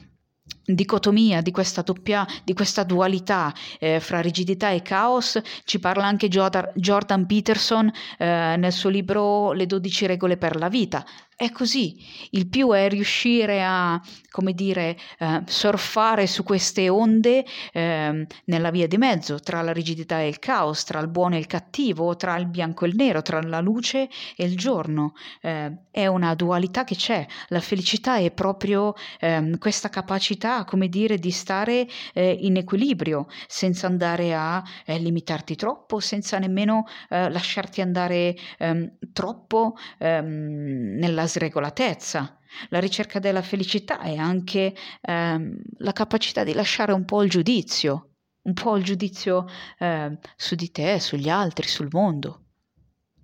dicotomia, 0.63 1.41
di 1.41 1.51
questa 1.51 1.81
doppia, 1.81 2.25
di 2.43 2.53
questa 2.53 2.83
dualità 2.83 3.53
eh, 3.79 3.99
fra 3.99 4.19
rigidità 4.19 4.71
e 4.71 4.81
caos, 4.81 5.39
ci 5.63 5.79
parla 5.79 6.05
anche 6.05 6.27
Jordan 6.27 7.25
Peterson 7.25 7.91
eh, 8.17 8.55
nel 8.57 8.73
suo 8.73 8.89
libro 8.89 9.53
Le 9.53 9.65
12 9.65 10.05
regole 10.05 10.37
per 10.37 10.57
la 10.57 10.67
vita. 10.69 11.05
È 11.39 11.52
così, 11.52 11.95
il 12.32 12.47
più 12.47 12.71
è 12.71 12.89
riuscire 12.89 13.63
a, 13.63 14.02
come 14.32 14.54
dire, 14.54 14.97
eh, 15.19 15.43
surfare 15.45 16.26
su 16.26 16.41
queste 16.41 16.89
onde 16.89 17.45
eh, 17.73 18.26
nella 18.45 18.71
via 18.71 18.88
di 18.88 18.97
mezzo, 18.97 19.38
tra 19.39 19.62
la 19.62 19.71
rigidità 19.71 20.19
e 20.19 20.30
il 20.30 20.39
caos, 20.39 20.84
tra 20.84 21.00
il 21.00 21.08
buono 21.10 21.36
e 21.36 21.38
il 21.38 21.45
cattivo, 21.45 22.15
tra 22.15 22.38
il 22.38 22.47
bianco 22.47 22.86
e 22.86 22.88
il 22.88 22.95
nero, 22.95 23.21
tra 23.21 23.39
la 23.43 23.60
luce 23.60 24.10
e 24.36 24.45
il 24.45 24.58
giorno. 24.58 25.13
Eh, 25.39 25.78
è 25.91 26.08
una 26.08 26.34
dualità 26.34 26.84
che 26.84 26.95
c'è. 26.95 27.23
La 27.50 27.60
felicità 27.60 28.17
è 28.17 28.32
proprio 28.32 28.95
ehm, 29.19 29.60
questa 29.60 29.89
capacità, 29.89 30.63
come 30.63 30.88
dire, 30.89 31.19
di 31.19 31.30
stare 31.30 31.88
eh, 32.13 32.36
in 32.41 32.58
equilibrio, 32.58 33.28
senza 33.45 33.86
andare 33.86 34.34
a 34.34 34.63
eh, 34.88 34.97
limitarti 34.97 35.56
troppo, 35.56 36.00
senza 36.00 36.39
nemmeno 36.39 36.86
eh, 37.10 37.30
lasciarti 37.30 37.82
andare 37.82 38.36
ehm, 38.58 38.93
troppo 39.13 39.76
ehm, 40.00 40.95
nella 40.97 41.26
sregolatezza. 41.27 42.39
La 42.69 42.79
ricerca 42.79 43.19
della 43.19 43.41
felicità 43.41 43.99
è 43.99 44.15
anche 44.15 44.73
ehm, 45.01 45.57
la 45.79 45.91
capacità 45.91 46.43
di 46.43 46.53
lasciare 46.53 46.93
un 46.93 47.05
po' 47.05 47.21
il 47.23 47.29
giudizio, 47.29 48.13
un 48.43 48.53
po' 48.53 48.77
il 48.77 48.83
giudizio 48.83 49.45
eh, 49.77 50.17
su 50.35 50.55
di 50.55 50.71
te, 50.71 50.99
sugli 50.99 51.29
altri, 51.29 51.67
sul 51.67 51.89
mondo. 51.91 52.45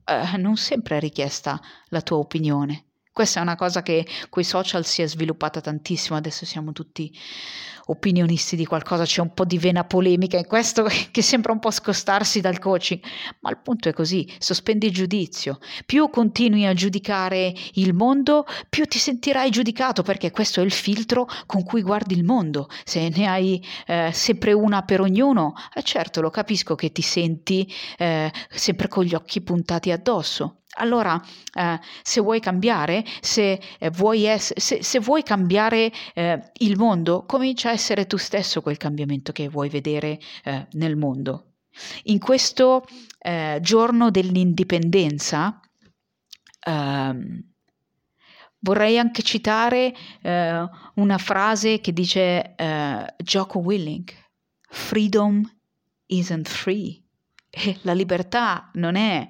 Eh, 0.05 0.37
non 0.37 0.57
sempre 0.57 0.97
è 0.97 0.99
richiesta 0.99 1.59
la 1.87 2.01
tua 2.01 2.17
opinione. 2.17 2.92
Questa 3.13 3.37
è 3.37 3.43
una 3.43 3.55
cosa 3.55 3.83
che 3.83 4.07
coi 4.29 4.43
social 4.43 4.87
si 4.87 5.03
è 5.03 5.07
sviluppata 5.07 5.61
tantissimo, 5.61 6.17
adesso 6.17 6.47
siamo 6.47 6.71
tutti 6.71 7.15
opinionisti 7.85 8.55
di 8.55 8.65
qualcosa, 8.65 9.03
c'è 9.05 9.21
un 9.21 9.35
po' 9.35 9.45
di 9.45 9.59
vena 9.59 9.83
polemica 9.83 10.37
in 10.37 10.47
questo 10.47 10.87
che 11.11 11.21
sembra 11.21 11.51
un 11.51 11.59
po' 11.59 11.69
scostarsi 11.69 12.41
dal 12.41 12.57
coaching, 12.57 12.99
ma 13.41 13.51
il 13.51 13.59
punto 13.61 13.87
è 13.87 13.93
così, 13.93 14.27
sospendi 14.39 14.87
il 14.87 14.93
giudizio. 14.93 15.59
Più 15.85 16.09
continui 16.09 16.65
a 16.65 16.73
giudicare 16.73 17.53
il 17.73 17.93
mondo, 17.93 18.47
più 18.67 18.85
ti 18.85 18.97
sentirai 18.97 19.51
giudicato 19.51 20.01
perché 20.01 20.31
questo 20.31 20.61
è 20.61 20.63
il 20.63 20.71
filtro 20.71 21.27
con 21.45 21.63
cui 21.63 21.83
guardi 21.83 22.15
il 22.15 22.23
mondo. 22.23 22.67
Se 22.83 23.09
ne 23.09 23.27
hai 23.27 23.63
eh, 23.85 24.09
sempre 24.11 24.53
una 24.53 24.81
per 24.81 25.01
ognuno, 25.01 25.53
eh, 25.75 25.83
certo 25.83 26.19
lo 26.19 26.31
capisco 26.31 26.73
che 26.73 26.91
ti 26.91 27.03
senti 27.03 27.71
eh, 27.95 28.31
sempre 28.49 28.87
con 28.87 29.03
gli 29.03 29.13
occhi 29.13 29.39
puntati 29.41 29.91
addosso. 29.91 30.62
Allora, 30.75 31.21
eh, 31.53 31.79
se 32.01 32.21
vuoi 32.21 32.39
cambiare, 32.39 33.03
se, 33.21 33.61
eh, 33.77 33.89
vuoi, 33.91 34.25
ess- 34.25 34.57
se, 34.57 34.81
se 34.81 34.99
vuoi 34.99 35.21
cambiare 35.23 35.91
eh, 36.13 36.51
il 36.59 36.77
mondo, 36.77 37.25
comincia 37.25 37.69
a 37.69 37.73
essere 37.73 38.07
tu 38.07 38.17
stesso 38.17 38.61
quel 38.61 38.77
cambiamento 38.77 39.31
che 39.31 39.49
vuoi 39.49 39.69
vedere 39.69 40.19
eh, 40.43 40.67
nel 40.71 40.95
mondo. 40.95 41.53
In 42.03 42.19
questo 42.19 42.85
eh, 43.19 43.59
giorno 43.61 44.09
dell'indipendenza, 44.09 45.59
ehm, 46.65 47.51
vorrei 48.59 48.97
anche 48.97 49.21
citare 49.21 49.93
eh, 50.21 50.69
una 50.95 51.17
frase 51.17 51.81
che 51.81 51.93
dice 51.93 52.55
Jocko 53.17 53.59
Willing, 53.59 54.09
Freedom 54.69 55.43
isn't 56.07 56.47
free. 56.47 57.01
La 57.83 57.93
libertà 57.93 58.69
non 58.73 58.95
è 58.95 59.27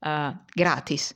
uh, 0.00 0.36
gratis. 0.52 1.14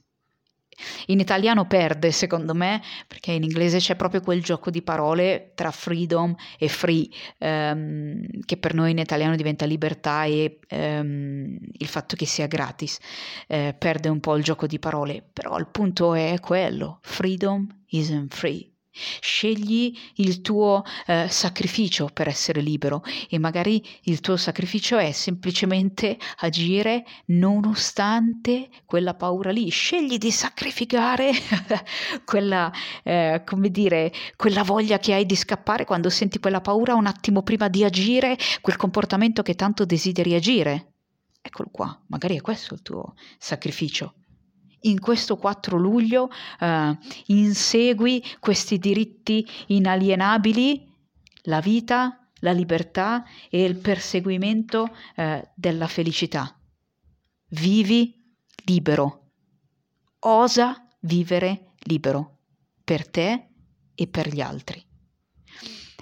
in 1.06 1.20
italiano 1.20 1.66
perde, 1.66 2.12
secondo 2.12 2.54
me, 2.54 2.82
perché 3.06 3.32
in 3.32 3.42
inglese 3.42 3.78
c'è 3.78 3.96
proprio 3.96 4.20
quel 4.20 4.42
gioco 4.42 4.70
di 4.70 4.82
parole 4.82 5.52
tra 5.54 5.70
freedom 5.70 6.34
e 6.58 6.68
free, 6.68 7.08
ehm, 7.38 8.26
che 8.44 8.56
per 8.56 8.74
noi 8.74 8.90
in 8.90 8.98
italiano 8.98 9.36
diventa 9.36 9.64
libertà 9.66 10.24
e 10.24 10.58
ehm, 10.66 11.58
il 11.72 11.86
fatto 11.86 12.16
che 12.16 12.26
sia 12.26 12.46
gratis. 12.46 12.98
Eh, 13.46 13.74
perde 13.78 14.08
un 14.08 14.20
po' 14.20 14.36
il 14.36 14.42
gioco 14.42 14.66
di 14.66 14.78
parole, 14.78 15.24
però 15.32 15.58
il 15.58 15.68
punto 15.68 16.14
è 16.14 16.38
quello, 16.40 16.98
freedom 17.02 17.66
isn't 17.88 18.34
free. 18.34 18.73
Scegli 19.20 19.96
il 20.16 20.40
tuo 20.40 20.84
eh, 21.06 21.26
sacrificio 21.28 22.08
per 22.12 22.28
essere 22.28 22.60
libero 22.60 23.02
e 23.28 23.38
magari 23.38 23.84
il 24.02 24.20
tuo 24.20 24.36
sacrificio 24.36 24.98
è 24.98 25.10
semplicemente 25.10 26.16
agire 26.38 27.04
nonostante 27.26 28.68
quella 28.84 29.14
paura 29.14 29.50
lì. 29.50 29.68
Scegli 29.68 30.16
di 30.16 30.30
sacrificare 30.30 31.32
quella, 32.24 32.72
eh, 33.02 33.42
come 33.44 33.70
dire, 33.70 34.12
quella 34.36 34.62
voglia 34.62 34.98
che 34.98 35.12
hai 35.12 35.26
di 35.26 35.34
scappare 35.34 35.84
quando 35.84 36.08
senti 36.08 36.38
quella 36.38 36.60
paura 36.60 36.94
un 36.94 37.06
attimo 37.06 37.42
prima 37.42 37.68
di 37.68 37.82
agire, 37.82 38.38
quel 38.60 38.76
comportamento 38.76 39.42
che 39.42 39.56
tanto 39.56 39.84
desideri 39.84 40.34
agire. 40.34 40.92
Eccolo 41.42 41.68
qua, 41.70 42.00
magari 42.06 42.36
è 42.36 42.40
questo 42.40 42.74
il 42.74 42.82
tuo 42.82 43.14
sacrificio 43.38 44.14
in 44.84 45.00
questo 45.00 45.36
4 45.36 45.76
luglio 45.76 46.30
eh, 46.60 46.98
insegui 47.26 48.24
questi 48.40 48.78
diritti 48.78 49.46
inalienabili, 49.66 50.92
la 51.42 51.60
vita, 51.60 52.28
la 52.40 52.52
libertà 52.52 53.24
e 53.50 53.64
il 53.64 53.76
perseguimento 53.76 54.94
eh, 55.16 55.50
della 55.54 55.86
felicità. 55.86 56.58
Vivi 57.48 58.22
libero. 58.64 59.30
Osa 60.20 60.88
vivere 61.00 61.74
libero 61.84 62.38
per 62.82 63.08
te 63.08 63.48
e 63.94 64.06
per 64.06 64.28
gli 64.28 64.40
altri. 64.40 64.82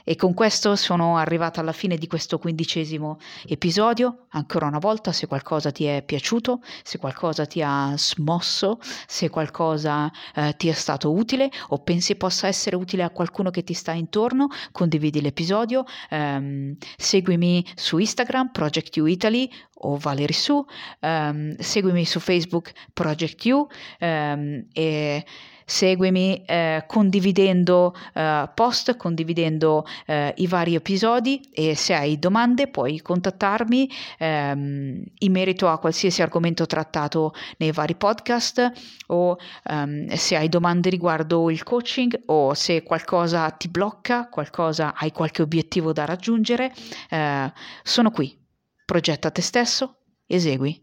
E 0.05 0.17
con 0.17 0.35
questo 0.35 0.77
sono 0.77 1.17
arrivata 1.17 1.61
alla 1.61 1.73
fine 1.73 1.97
di 1.97 2.07
questo 2.07 2.38
quindicesimo 2.38 3.19
episodio. 3.47 4.27
Ancora 4.31 4.67
una 4.67 4.79
volta, 4.79 5.12
se 5.12 5.27
qualcosa 5.27 5.71
ti 5.71 5.85
è 5.85 6.03
piaciuto, 6.03 6.61
se 6.83 6.99
qualcosa 6.99 7.47
ti 7.47 7.62
ha 7.62 7.95
smosso, 7.97 8.79
se 9.07 9.29
qualcosa 9.29 10.11
eh, 10.35 10.55
ti 10.57 10.69
è 10.69 10.73
stato 10.73 11.12
utile 11.12 11.51
o 11.69 11.79
pensi 11.79 12.17
possa 12.17 12.49
essere 12.49 12.77
utile 12.77 13.03
a 13.03 13.11
qualcuno 13.11 13.51
che 13.51 13.62
ti 13.62 13.75
sta 13.75 13.93
intorno, 13.93 14.49
condividi 14.73 15.21
l'episodio, 15.21 15.85
ehm, 16.11 16.77
seguimi 16.97 17.65
su 17.75 17.99
Instagram, 17.99 18.51
Project 18.51 18.97
You 18.97 19.07
Italy 19.07 19.51
o 19.85 19.97
Valerie 19.97 20.35
Su, 20.35 20.65
ehm, 21.01 21.57
seguimi 21.59 22.05
su 22.05 22.21
Facebook, 22.21 22.73
Project 22.93 23.45
You 23.45 23.67
ehm, 23.99 24.67
e 24.73 25.25
seguimi 25.64 26.42
eh, 26.44 26.85
condividendo 26.87 27.94
eh, 28.14 28.51
post, 28.55 28.96
condividendo 28.96 29.85
eh, 30.07 30.35
i 30.37 30.46
vari 30.46 30.75
episodi 30.75 31.40
e 31.53 31.75
se 31.75 31.94
hai 31.94 32.18
domande 32.18 32.68
puoi 32.68 33.01
contattarmi 33.01 33.90
ehm, 34.18 35.03
in 35.18 35.33
merito 35.33 35.68
a 35.68 35.79
qualsiasi 35.79 36.22
argomento 36.22 36.66
trattato 36.66 37.35
nei 37.59 37.72
vari 37.72 37.94
podcast 37.94 38.72
o 39.09 39.37
ehm, 39.64 40.09
se 40.14 40.37
hai 40.37 40.48
domande 40.48 40.90
riguardo 40.90 41.51
il 41.51 41.62
coaching 41.62 42.22
o 42.27 42.55
se 42.55 42.83
qualcosa 42.83 43.51
ti 43.51 43.68
blocca, 43.68 44.29
qualcosa 44.29 44.94
hai 44.94 45.12
qualche 45.12 45.42
obiettivo 45.42 45.92
da 45.92 46.05
raggiungere, 46.05 46.72
eh, 47.11 47.53
sono 47.83 48.11
qui. 48.11 48.38
Progetta 48.85 49.31
te 49.31 49.42
stesso, 49.42 49.98
esegui. 50.27 50.81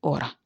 Ora. 0.00 0.41